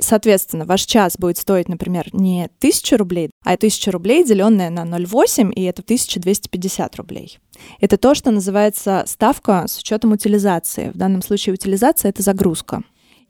Соответственно, 0.00 0.64
ваш 0.64 0.82
час 0.82 1.16
будет 1.18 1.38
стоить, 1.38 1.68
например, 1.68 2.08
не 2.12 2.44
1000 2.58 2.96
рублей, 2.96 3.30
а 3.44 3.52
1000 3.52 3.90
рублей, 3.90 4.24
деленное 4.24 4.70
на 4.70 4.80
0,8, 4.80 5.52
и 5.52 5.62
это 5.62 5.82
1250 5.82 6.96
рублей. 6.96 7.38
Это 7.80 7.96
то, 7.96 8.14
что 8.14 8.30
называется 8.30 9.04
ставка 9.06 9.66
с 9.68 9.78
учетом 9.78 10.12
утилизации. 10.12 10.90
В 10.90 10.96
данном 10.96 11.22
случае 11.22 11.54
утилизация— 11.54 12.08
это 12.10 12.22
загрузка. 12.22 12.82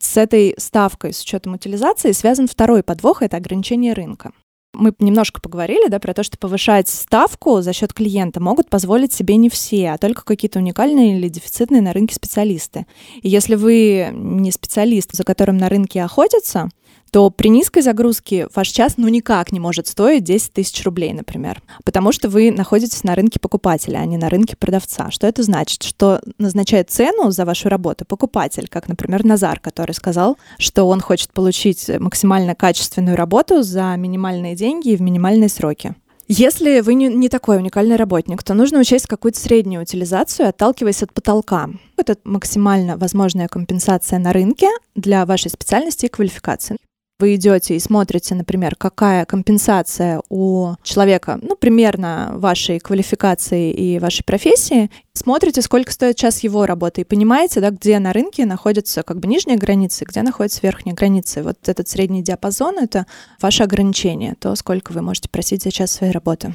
С 0.05 0.19
этой 0.19 0.55
ставкой, 0.59 1.15
с 1.15 1.23
учетом 1.23 1.55
утилизации, 1.55 2.13
связан 2.13 2.47
второй 2.47 2.83
подвох— 2.83 3.23
это 3.23 3.39
ограничение 3.39 3.95
рынка. 3.95 4.33
Мы 4.75 4.93
немножко 4.99 5.41
поговорили 5.41 5.89
да, 5.89 5.99
про 5.99 6.13
то, 6.13 6.23
что 6.23 6.37
повышать 6.37 6.89
ставку 6.89 7.63
за 7.63 7.73
счет 7.73 7.95
клиента 7.95 8.39
могут 8.39 8.69
позволить 8.69 9.15
себе 9.15 9.37
не 9.37 9.49
все, 9.49 9.93
а 9.93 9.99
только 9.99 10.23
какие-то 10.25 10.59
уникальные 10.59 11.17
или 11.17 11.29
дефицитные 11.29 11.81
на 11.81 11.95
рынке 11.95 12.15
специалисты. 12.15 12.87
И 13.23 13.31
если 13.31 13.55
вы 13.55 14.11
не 14.13 14.53
специалист, 14.53 15.11
за 15.13 15.25
которым 15.25 15.57
на 15.57 15.71
рынке 15.71 16.03
охотятся, 16.03 16.69
то 17.15 17.31
при 17.31 17.47
низкой 17.47 17.83
загрузке 17.83 18.49
ваш 18.57 18.71
час 18.71 18.95
ну 18.97 19.07
никак 19.07 19.53
не 19.53 19.61
может 19.61 19.87
стоить 19.87 20.25
10 20.25 20.53
тысяч 20.53 20.83
рублей, 20.83 21.13
например, 21.13 21.63
потому 21.85 22.11
что 22.11 22.29
вы 22.29 22.51
находитесь 22.51 23.05
на 23.05 23.15
рынке 23.15 23.39
покупателя, 23.39 23.99
а 23.99 24.05
не 24.05 24.17
на 24.17 24.29
рынке 24.29 24.57
продавца. 24.57 25.13
Что 25.13 25.29
это 25.29 25.45
значит? 25.45 25.85
Что 25.85 26.21
назначает 26.39 26.91
цену 26.91 27.31
за 27.31 27.45
вашу 27.45 27.69
работу 27.69 28.05
покупатель, 28.05 28.67
как, 28.69 28.89
например, 28.89 29.25
Назар, 29.25 29.61
который 29.61 29.93
сказал, 29.93 30.39
что 30.59 30.89
он 30.89 31.01
хочет 31.01 31.33
получить 31.33 31.89
максимально 32.01 32.57
качественную 32.57 33.17
работу 33.17 33.63
за 33.63 33.95
минимальные 33.97 34.57
деньги 34.57 34.89
и 34.89 34.97
в 34.97 35.01
минимальные 35.01 35.51
сроки. 35.51 35.95
Если 36.27 36.81
вы 36.81 36.95
не, 36.95 37.07
не 37.07 37.29
такой 37.29 37.59
уникальный 37.59 37.95
работник, 37.95 38.43
то 38.43 38.55
нужно 38.55 38.81
учесть 38.81 39.07
какую-то 39.07 39.39
среднюю 39.39 39.83
утилизацию, 39.83 40.49
отталкиваясь 40.49 41.05
от 41.05 41.13
потолка. 41.13 41.71
Это 41.97 42.17
максимально 42.25 42.97
возможная 42.97 43.47
компенсация 43.47 44.19
на 44.19 44.33
рынке 44.33 44.67
для 44.97 45.25
вашей 45.27 45.53
специальности 45.53 46.07
и 46.07 46.09
квалификации 46.09 46.77
вы 47.25 47.37
идете 47.37 47.75
и 47.75 47.79
смотрите, 47.79 48.35
например, 48.35 48.77
какая 48.77 49.25
компенсация 49.25 50.21
у 50.29 50.75
человека, 50.83 51.39
ну, 51.41 51.57
примерно 51.57 52.33
вашей 52.35 52.79
квалификации 52.79 53.73
и 53.73 53.99
вашей 53.99 54.25
профессии, 54.25 54.91
смотрите, 55.15 55.63
сколько 55.63 55.91
стоит 55.91 56.17
час 56.17 56.41
его 56.41 56.67
работы, 56.67 57.01
и 57.01 57.05
понимаете, 57.05 57.63
да, 57.63 57.71
где 57.71 57.99
на 57.99 58.13
рынке 58.13 58.45
находятся 58.45 59.03
как 59.03 59.21
бы 59.21 59.27
нижние 59.27 59.57
границы, 59.57 60.05
где 60.05 60.21
находятся 60.21 60.61
верхние 60.63 60.95
границы. 60.95 61.43
Вот 61.43 61.67
этот 61.67 61.89
средний 61.89 62.23
диапазон— 62.23 62.79
это 62.79 63.07
ваше 63.41 63.63
ограничение, 63.63 64.35
то, 64.39 64.55
сколько 64.55 64.93
вы 64.93 65.01
можете 65.01 65.31
просить 65.31 65.63
за 65.63 65.71
час 65.71 65.93
своей 65.93 66.13
работы. 66.13 66.55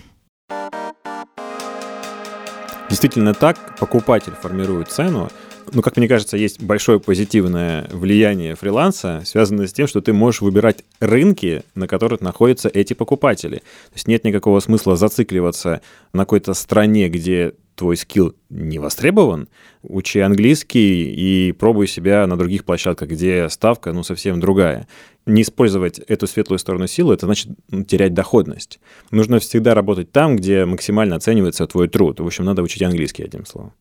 Действительно 2.91 3.33
так, 3.33 3.75
покупатель 3.79 4.33
формирует 4.33 4.89
цену, 4.89 5.29
ну, 5.73 5.81
как 5.81 5.97
мне 5.97 6.07
кажется, 6.07 6.37
есть 6.37 6.61
большое 6.61 6.99
позитивное 6.99 7.87
влияние 7.91 8.55
фриланса, 8.55 9.21
связанное 9.25 9.67
с 9.67 9.73
тем, 9.73 9.87
что 9.87 10.01
ты 10.01 10.13
можешь 10.13 10.41
выбирать 10.41 10.83
рынки, 10.99 11.63
на 11.75 11.87
которых 11.87 12.21
находятся 12.21 12.69
эти 12.69 12.93
покупатели. 12.93 13.57
То 13.57 13.95
есть 13.95 14.07
нет 14.07 14.23
никакого 14.23 14.59
смысла 14.59 14.95
зацикливаться 14.95 15.81
на 16.13 16.23
какой-то 16.23 16.53
стране, 16.53 17.09
где 17.09 17.53
твой 17.79 17.95
скилл 17.95 18.35
не 18.49 18.77
востребован, 18.77 19.47
учи 19.83 20.19
английский 20.19 21.13
и 21.13 21.53
пробуй 21.53 21.87
себя 21.87 22.27
на 22.27 22.37
других 22.37 22.65
площадках, 22.65 23.07
где 23.07 23.47
ставка, 23.47 23.93
ну, 23.93 24.03
совсем 24.03 24.41
другая. 24.41 24.85
Не 25.25 25.43
использовать 25.43 25.99
эту 25.99 26.27
светлую 26.27 26.59
сторону 26.59 26.87
силы, 26.87 27.13
это 27.13 27.25
значит 27.25 27.47
ну, 27.69 27.85
терять 27.85 28.13
доходность. 28.13 28.81
Нужно 29.11 29.39
всегда 29.39 29.75
работать 29.75 30.11
там, 30.11 30.35
где 30.35 30.65
максимально 30.65 31.15
оценивается 31.15 31.65
твой 31.67 31.87
труд. 31.87 32.19
В 32.19 32.25
общем, 32.25 32.43
надо 32.43 32.63
учить 32.63 32.83
английский, 32.83 33.23
одним 33.23 33.45
словом. 33.45 33.71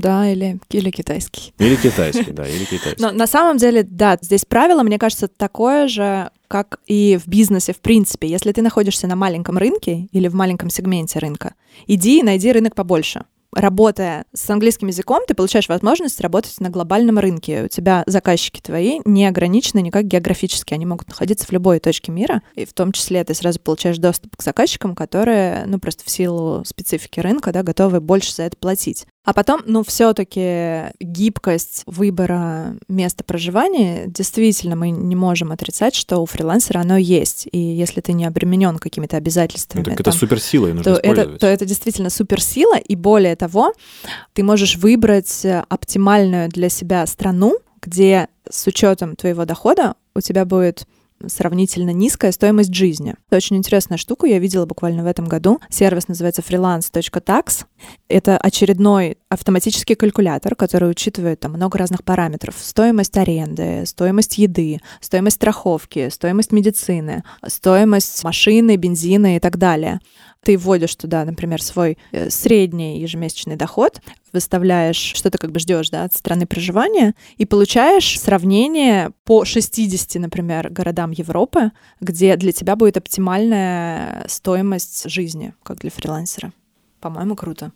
Да, 0.00 0.30
или, 0.30 0.58
или 0.70 0.90
китайский. 0.90 1.54
Или 1.58 1.76
китайский, 1.76 2.32
да, 2.32 2.46
или 2.46 2.64
китайский. 2.64 3.00
Но 3.02 3.12
на 3.12 3.26
самом 3.26 3.56
деле, 3.56 3.82
да, 3.82 4.18
здесь 4.20 4.44
правило, 4.44 4.82
мне 4.82 4.98
кажется, 4.98 5.28
такое 5.28 5.88
же, 5.88 6.30
как 6.48 6.80
и 6.86 7.18
в 7.22 7.28
бизнесе 7.28 7.72
в 7.72 7.80
принципе. 7.80 8.28
Если 8.28 8.52
ты 8.52 8.62
находишься 8.62 9.06
на 9.06 9.16
маленьком 9.16 9.58
рынке 9.58 10.08
или 10.12 10.28
в 10.28 10.34
маленьком 10.34 10.70
сегменте 10.70 11.18
рынка, 11.18 11.54
иди 11.86 12.20
и 12.20 12.22
найди 12.22 12.52
рынок 12.52 12.74
побольше 12.74 13.24
работая 13.54 14.24
с 14.34 14.48
английским 14.50 14.88
языком, 14.88 15.22
ты 15.26 15.34
получаешь 15.34 15.68
возможность 15.68 16.20
работать 16.20 16.60
на 16.60 16.70
глобальном 16.70 17.18
рынке. 17.18 17.64
У 17.64 17.68
тебя 17.68 18.02
заказчики 18.06 18.60
твои 18.60 19.00
не 19.04 19.26
ограничены 19.26 19.80
никак 19.80 20.04
географически. 20.06 20.74
Они 20.74 20.86
могут 20.86 21.08
находиться 21.08 21.46
в 21.46 21.52
любой 21.52 21.78
точке 21.78 22.12
мира. 22.12 22.42
И 22.54 22.64
в 22.64 22.72
том 22.72 22.92
числе 22.92 23.24
ты 23.24 23.34
сразу 23.34 23.60
получаешь 23.60 23.98
доступ 23.98 24.36
к 24.36 24.42
заказчикам, 24.42 24.94
которые, 24.94 25.64
ну, 25.66 25.78
просто 25.78 26.04
в 26.04 26.10
силу 26.10 26.64
специфики 26.64 27.20
рынка, 27.20 27.52
да, 27.52 27.62
готовы 27.62 28.00
больше 28.00 28.34
за 28.34 28.44
это 28.44 28.56
платить. 28.56 29.06
А 29.24 29.32
потом, 29.32 29.62
ну, 29.66 29.82
все-таки 29.82 30.92
гибкость 31.00 31.82
выбора 31.86 32.76
места 32.88 33.24
проживания, 33.24 34.04
действительно, 34.06 34.76
мы 34.76 34.90
не 34.90 35.16
можем 35.16 35.50
отрицать, 35.50 35.94
что 35.94 36.18
у 36.18 36.26
фрилансера 36.26 36.80
оно 36.80 36.98
есть. 36.98 37.48
И 37.50 37.58
если 37.58 38.02
ты 38.02 38.12
не 38.12 38.26
обременен 38.26 38.78
какими-то 38.78 39.16
обязательствами, 39.16 39.82
ну, 39.82 39.90
так 39.90 40.00
это 40.00 40.12
суперсила, 40.12 40.66
нужно 40.68 40.96
то 40.96 41.00
это, 41.00 41.38
то 41.38 41.46
это 41.46 41.64
действительно 41.64 42.10
суперсила. 42.10 42.76
И 42.76 42.96
более 42.96 43.34
того, 43.34 43.72
ты 44.34 44.42
можешь 44.42 44.76
выбрать 44.76 45.46
оптимальную 45.68 46.50
для 46.50 46.68
себя 46.68 47.06
страну, 47.06 47.56
где 47.80 48.28
с 48.48 48.66
учетом 48.66 49.16
твоего 49.16 49.46
дохода 49.46 49.94
у 50.14 50.20
тебя 50.20 50.44
будет 50.44 50.86
сравнительно 51.28 51.90
низкая 51.90 52.32
стоимость 52.32 52.74
жизни. 52.74 53.14
Это 53.28 53.36
очень 53.36 53.56
интересная 53.56 53.98
штука, 53.98 54.26
я 54.26 54.38
видела 54.38 54.66
буквально 54.66 55.02
в 55.02 55.06
этом 55.06 55.26
году. 55.26 55.60
Сервис 55.68 56.08
называется 56.08 56.42
freelance.tax. 56.42 57.64
Это 58.08 58.36
очередной 58.38 59.18
автоматический 59.28 59.94
калькулятор, 59.94 60.54
который 60.54 60.90
учитывает 60.90 61.40
там 61.40 61.52
много 61.52 61.78
разных 61.78 62.04
параметров. 62.04 62.54
Стоимость 62.58 63.16
аренды, 63.16 63.84
стоимость 63.86 64.38
еды, 64.38 64.80
стоимость 65.00 65.36
страховки, 65.36 66.08
стоимость 66.08 66.52
медицины, 66.52 67.24
стоимость 67.46 68.24
машины, 68.24 68.76
бензина 68.76 69.36
и 69.36 69.40
так 69.40 69.58
далее 69.58 70.00
ты 70.44 70.56
вводишь 70.58 70.94
туда, 70.94 71.24
например, 71.24 71.62
свой 71.62 71.98
э, 72.12 72.30
средний 72.30 73.00
ежемесячный 73.00 73.56
доход, 73.56 74.00
выставляешь, 74.34 74.96
что 75.14 75.30
ты 75.30 75.38
как 75.38 75.52
бы 75.52 75.60
ждешь, 75.60 75.88
да, 75.90 76.04
от 76.04 76.12
страны 76.12 76.46
проживания, 76.46 77.14
и 77.36 77.46
получаешь 77.46 78.20
сравнение 78.20 79.12
по 79.24 79.44
60, 79.44 80.20
например, 80.20 80.68
городам 80.70 81.12
Европы, 81.12 81.70
где 82.00 82.36
для 82.36 82.52
тебя 82.52 82.76
будет 82.76 82.96
оптимальная 82.96 84.26
стоимость 84.28 85.08
жизни, 85.08 85.54
как 85.62 85.78
для 85.78 85.90
фрилансера. 85.90 86.52
По-моему, 87.00 87.36
круто. 87.36 87.72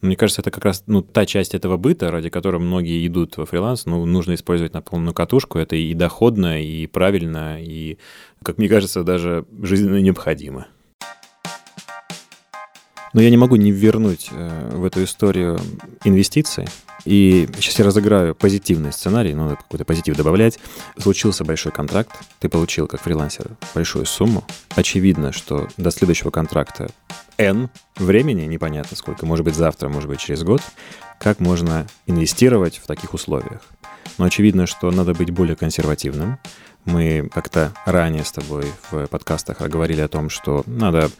Мне 0.00 0.16
кажется, 0.16 0.40
это 0.40 0.50
как 0.50 0.64
раз 0.64 0.84
ну, 0.86 1.02
та 1.02 1.26
часть 1.26 1.54
этого 1.54 1.76
быта, 1.76 2.10
ради 2.10 2.30
которой 2.30 2.56
многие 2.56 3.06
идут 3.06 3.36
во 3.36 3.44
фриланс, 3.44 3.84
ну, 3.84 4.06
нужно 4.06 4.34
использовать 4.34 4.72
на 4.72 4.80
полную 4.80 5.12
катушку. 5.12 5.58
Это 5.58 5.76
и 5.76 5.92
доходно, 5.92 6.62
и 6.62 6.86
правильно, 6.86 7.62
и, 7.62 7.98
как 8.42 8.56
мне 8.56 8.68
кажется, 8.68 9.02
даже 9.04 9.44
жизненно 9.60 10.00
необходимо. 10.00 10.68
Но 13.12 13.20
я 13.20 13.30
не 13.30 13.36
могу 13.36 13.56
не 13.56 13.72
вернуть 13.72 14.28
э, 14.30 14.70
в 14.72 14.84
эту 14.84 15.04
историю 15.04 15.58
инвестиции. 16.04 16.66
И 17.04 17.48
сейчас 17.58 17.78
я 17.78 17.84
разыграю 17.84 18.34
позитивный 18.34 18.92
сценарий, 18.92 19.34
ну, 19.34 19.44
надо 19.44 19.56
какой-то 19.56 19.84
позитив 19.84 20.16
добавлять. 20.16 20.58
Случился 20.98 21.44
большой 21.44 21.72
контракт, 21.72 22.10
ты 22.40 22.48
получил 22.48 22.86
как 22.86 23.00
фрилансер 23.00 23.56
большую 23.74 24.06
сумму. 24.06 24.44
Очевидно, 24.76 25.32
что 25.32 25.68
до 25.76 25.90
следующего 25.90 26.30
контракта 26.30 26.90
N 27.38 27.70
времени, 27.96 28.42
непонятно 28.42 28.96
сколько, 28.96 29.24
может 29.24 29.44
быть 29.44 29.54
завтра, 29.54 29.88
может 29.88 30.08
быть 30.08 30.20
через 30.20 30.42
год, 30.42 30.60
как 31.18 31.40
можно 31.40 31.86
инвестировать 32.06 32.78
в 32.78 32.86
таких 32.86 33.14
условиях. 33.14 33.62
Но 34.18 34.26
очевидно, 34.26 34.66
что 34.66 34.90
надо 34.90 35.14
быть 35.14 35.30
более 35.30 35.56
консервативным. 35.56 36.38
Мы 36.84 37.28
как-то 37.32 37.72
ранее 37.86 38.24
с 38.24 38.32
тобой 38.32 38.64
в 38.90 39.06
подкастах 39.06 39.60
говорили 39.60 40.00
о 40.00 40.08
том, 40.08 40.30
что 40.30 40.62
надо 40.66 41.10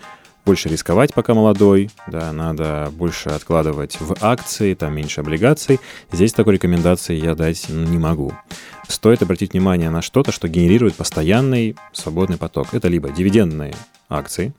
больше 0.44 0.68
рисковать, 0.68 1.14
пока 1.14 1.34
молодой, 1.34 1.90
да, 2.06 2.32
надо 2.32 2.90
больше 2.92 3.30
откладывать 3.30 4.00
в 4.00 4.16
акции, 4.20 4.74
там 4.74 4.94
меньше 4.94 5.20
облигаций. 5.20 5.80
Здесь 6.12 6.32
такой 6.32 6.54
рекомендации 6.54 7.14
я 7.14 7.34
дать 7.34 7.68
не 7.68 7.98
могу. 7.98 8.32
Стоит 8.88 9.22
обратить 9.22 9.52
внимание 9.52 9.90
на 9.90 10.02
что-то, 10.02 10.32
что 10.32 10.48
генерирует 10.48 10.94
постоянный 10.96 11.76
свободный 11.92 12.38
поток. 12.38 12.74
Это 12.74 12.88
либо 12.88 13.10
дивидендные 13.10 13.74
акции, 14.10 14.52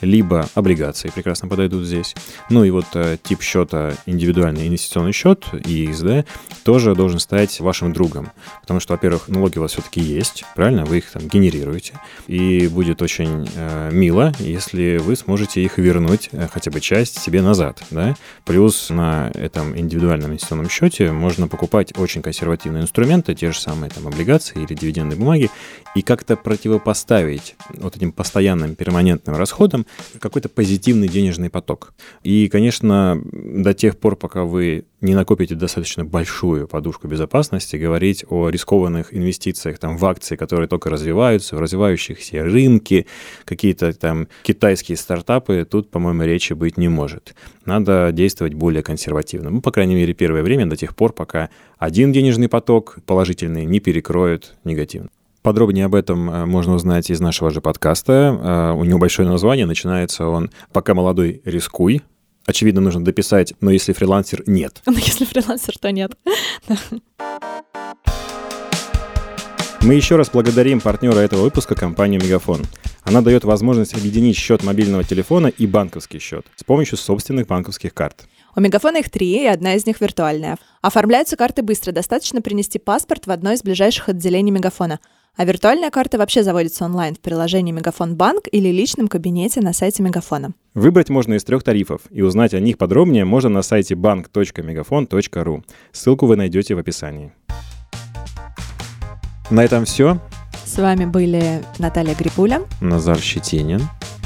либо 0.00 0.48
облигации 0.54 1.10
прекрасно 1.14 1.48
подойдут 1.48 1.84
здесь. 1.84 2.14
Ну 2.50 2.64
и 2.64 2.70
вот 2.70 2.86
э, 2.94 3.16
тип 3.22 3.40
счета 3.40 3.94
индивидуальный 4.04 4.66
инвестиционный 4.66 5.12
счет, 5.12 5.46
ИИСД, 5.52 6.26
тоже 6.64 6.94
должен 6.94 7.18
стать 7.18 7.58
вашим 7.60 7.92
другом. 7.92 8.30
Потому 8.60 8.80
что, 8.80 8.92
во-первых, 8.92 9.28
налоги 9.28 9.58
у 9.58 9.62
вас 9.62 9.72
все-таки 9.72 10.00
есть, 10.00 10.44
правильно? 10.54 10.84
Вы 10.84 10.98
их 10.98 11.10
там 11.10 11.26
генерируете. 11.28 11.98
И 12.26 12.68
будет 12.68 13.00
очень 13.00 13.48
э, 13.54 13.90
мило, 13.92 14.32
если 14.38 14.98
вы 14.98 15.16
сможете 15.16 15.62
их 15.62 15.78
вернуть, 15.78 16.28
э, 16.32 16.48
хотя 16.52 16.70
бы 16.70 16.80
часть, 16.80 17.18
себе 17.18 17.40
назад. 17.40 17.82
Да? 17.90 18.16
Плюс 18.44 18.90
на 18.90 19.30
этом 19.34 19.78
индивидуальном 19.78 20.30
инвестиционном 20.30 20.68
счете 20.68 21.12
можно 21.12 21.48
покупать 21.48 21.96
очень 21.96 22.20
консервативные 22.20 22.82
инструменты, 22.82 23.34
те 23.34 23.52
же 23.52 23.60
самые 23.60 23.90
там 23.90 24.06
облигации 24.06 24.62
или 24.62 24.74
дивидендные 24.74 25.16
бумаги, 25.16 25.50
и 25.94 26.02
как-то 26.02 26.36
противопоставить 26.36 27.56
вот 27.70 27.96
этим 27.96 28.12
постоянным 28.12 28.74
перемотаниям 28.74 28.95
перманентным 28.96 29.36
расходом 29.36 29.86
какой-то 30.20 30.48
позитивный 30.48 31.08
денежный 31.08 31.50
поток. 31.50 31.92
И, 32.22 32.48
конечно, 32.48 33.20
до 33.32 33.74
тех 33.74 33.98
пор, 33.98 34.16
пока 34.16 34.44
вы 34.44 34.84
не 35.02 35.14
накопите 35.14 35.54
достаточно 35.54 36.04
большую 36.06 36.66
подушку 36.66 37.06
безопасности, 37.06 37.76
говорить 37.76 38.24
о 38.30 38.48
рискованных 38.48 39.14
инвестициях 39.14 39.78
там, 39.78 39.98
в 39.98 40.04
акции, 40.06 40.36
которые 40.36 40.66
только 40.68 40.88
развиваются, 40.88 41.56
в 41.56 41.60
развивающихся 41.60 42.42
рынки, 42.42 43.06
какие-то 43.44 43.92
там 43.92 44.28
китайские 44.42 44.96
стартапы, 44.96 45.66
тут, 45.70 45.90
по-моему, 45.90 46.22
речи 46.22 46.54
быть 46.54 46.78
не 46.78 46.88
может. 46.88 47.34
Надо 47.66 48.10
действовать 48.12 48.54
более 48.54 48.82
консервативно. 48.82 49.50
Ну, 49.50 49.60
по 49.60 49.72
крайней 49.72 49.94
мере, 49.94 50.14
первое 50.14 50.42
время, 50.42 50.64
до 50.66 50.76
тех 50.76 50.96
пор, 50.96 51.12
пока 51.12 51.50
один 51.78 52.12
денежный 52.12 52.48
поток 52.48 52.98
положительный 53.04 53.66
не 53.66 53.80
перекроет 53.80 54.54
негативный. 54.64 55.10
Подробнее 55.46 55.84
об 55.84 55.94
этом 55.94 56.28
э, 56.28 56.44
можно 56.44 56.74
узнать 56.74 57.08
из 57.08 57.20
нашего 57.20 57.50
же 57.50 57.60
подкаста. 57.60 58.72
Э, 58.72 58.72
у 58.76 58.82
него 58.82 58.98
большое 58.98 59.28
название, 59.28 59.64
начинается 59.64 60.26
он 60.26 60.50
«Пока 60.72 60.92
молодой, 60.92 61.40
рискуй», 61.44 62.02
очевидно, 62.46 62.80
нужно 62.80 63.04
дописать, 63.04 63.54
но 63.60 63.70
если 63.70 63.92
фрилансер— 63.92 64.42
нет. 64.48 64.82
Ну, 64.86 64.94
если 64.96 65.24
фрилансер, 65.24 65.78
то 65.78 65.92
нет. 65.92 66.18
Мы 69.82 69.94
еще 69.94 70.16
раз 70.16 70.30
благодарим 70.32 70.80
партнера 70.80 71.20
этого 71.20 71.42
выпуска, 71.42 71.76
компанию 71.76 72.20
Мегафон. 72.20 72.62
Она 73.04 73.20
дает 73.20 73.44
возможность 73.44 73.94
объединить 73.94 74.36
счет 74.36 74.64
мобильного 74.64 75.04
телефона 75.04 75.46
и 75.46 75.68
банковский 75.68 76.18
счет 76.18 76.44
с 76.56 76.64
помощью 76.64 76.98
собственных 76.98 77.46
банковских 77.46 77.94
карт. 77.94 78.26
У 78.56 78.60
Мегафона 78.60 78.96
их 78.96 79.10
три, 79.10 79.44
и 79.44 79.46
одна 79.46 79.74
из 79.74 79.86
них 79.86 80.00
виртуальная. 80.00 80.56
Оформляются 80.82 81.36
карты 81.36 81.62
быстро, 81.62 81.92
достаточно 81.92 82.42
принести 82.42 82.80
паспорт 82.80 83.28
в 83.28 83.30
одно 83.30 83.52
из 83.52 83.62
ближайших 83.62 84.08
отделений 84.08 84.50
Мегафона. 84.50 84.98
А 85.36 85.44
виртуальная 85.44 85.90
карта 85.90 86.16
вообще 86.16 86.42
заводится 86.42 86.86
онлайн 86.86 87.14
в 87.14 87.20
приложении 87.20 87.70
Мегафон 87.70 88.16
Банк 88.16 88.44
или 88.50 88.70
личном 88.70 89.06
кабинете 89.06 89.60
на 89.60 89.74
сайте 89.74 90.02
Мегафона. 90.02 90.52
Выбрать 90.72 91.10
можно 91.10 91.34
из 91.34 91.44
трех 91.44 91.62
тарифов, 91.62 92.00
и 92.10 92.22
узнать 92.22 92.54
о 92.54 92.60
них 92.60 92.78
подробнее 92.78 93.26
можно 93.26 93.50
на 93.50 93.60
сайте 93.60 93.94
bank.megafon.ru. 93.94 95.64
Ссылку 95.92 96.24
вы 96.24 96.36
найдете 96.36 96.74
в 96.74 96.78
описании. 96.78 97.32
На 99.50 99.62
этом 99.62 99.84
все. 99.84 100.18
С 100.64 100.78
вами 100.78 101.04
были 101.04 101.62
Наталья 101.78 102.14
Грипуля, 102.14 102.62
Назар 102.80 103.18
Щетинин. 103.18 103.82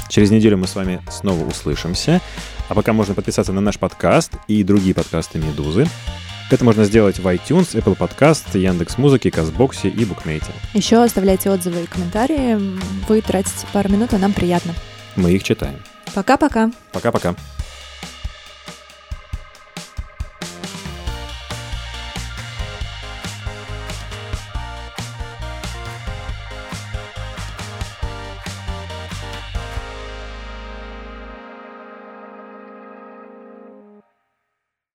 Через 0.07 0.31
неделю 0.31 0.57
мы 0.57 0.67
с 0.67 0.75
вами 0.75 1.01
снова 1.09 1.45
услышимся. 1.45 2.21
А 2.69 2.73
пока 2.73 2.93
можно 2.93 3.13
подписаться 3.15 3.51
на 3.51 3.59
наш 3.59 3.77
подкаст 3.77 4.31
и 4.47 4.63
другие 4.63 4.95
подкасты 4.95 5.39
«Медузы». 5.39 5.87
Это 6.51 6.65
можно 6.65 6.83
сделать 6.83 7.17
в 7.17 7.25
iTunes, 7.25 7.81
Apple 7.81 7.97
Podcast, 7.97 8.59
Яндекс.Музыке, 8.59 9.31
Казбоксе 9.31 9.87
и 9.87 10.03
Букмейте. 10.03 10.51
Еще 10.73 11.01
оставляйте 11.01 11.49
отзывы 11.49 11.83
и 11.83 11.85
комментарии. 11.85 12.59
Вы 13.07 13.21
тратите 13.21 13.65
пару 13.71 13.89
минут, 13.89 14.13
а 14.13 14.17
нам 14.17 14.33
приятно. 14.33 14.73
Мы 15.15 15.31
их 15.31 15.43
читаем. 15.43 15.79
Пока-пока. 16.13 16.69
Пока-пока. 16.91 17.35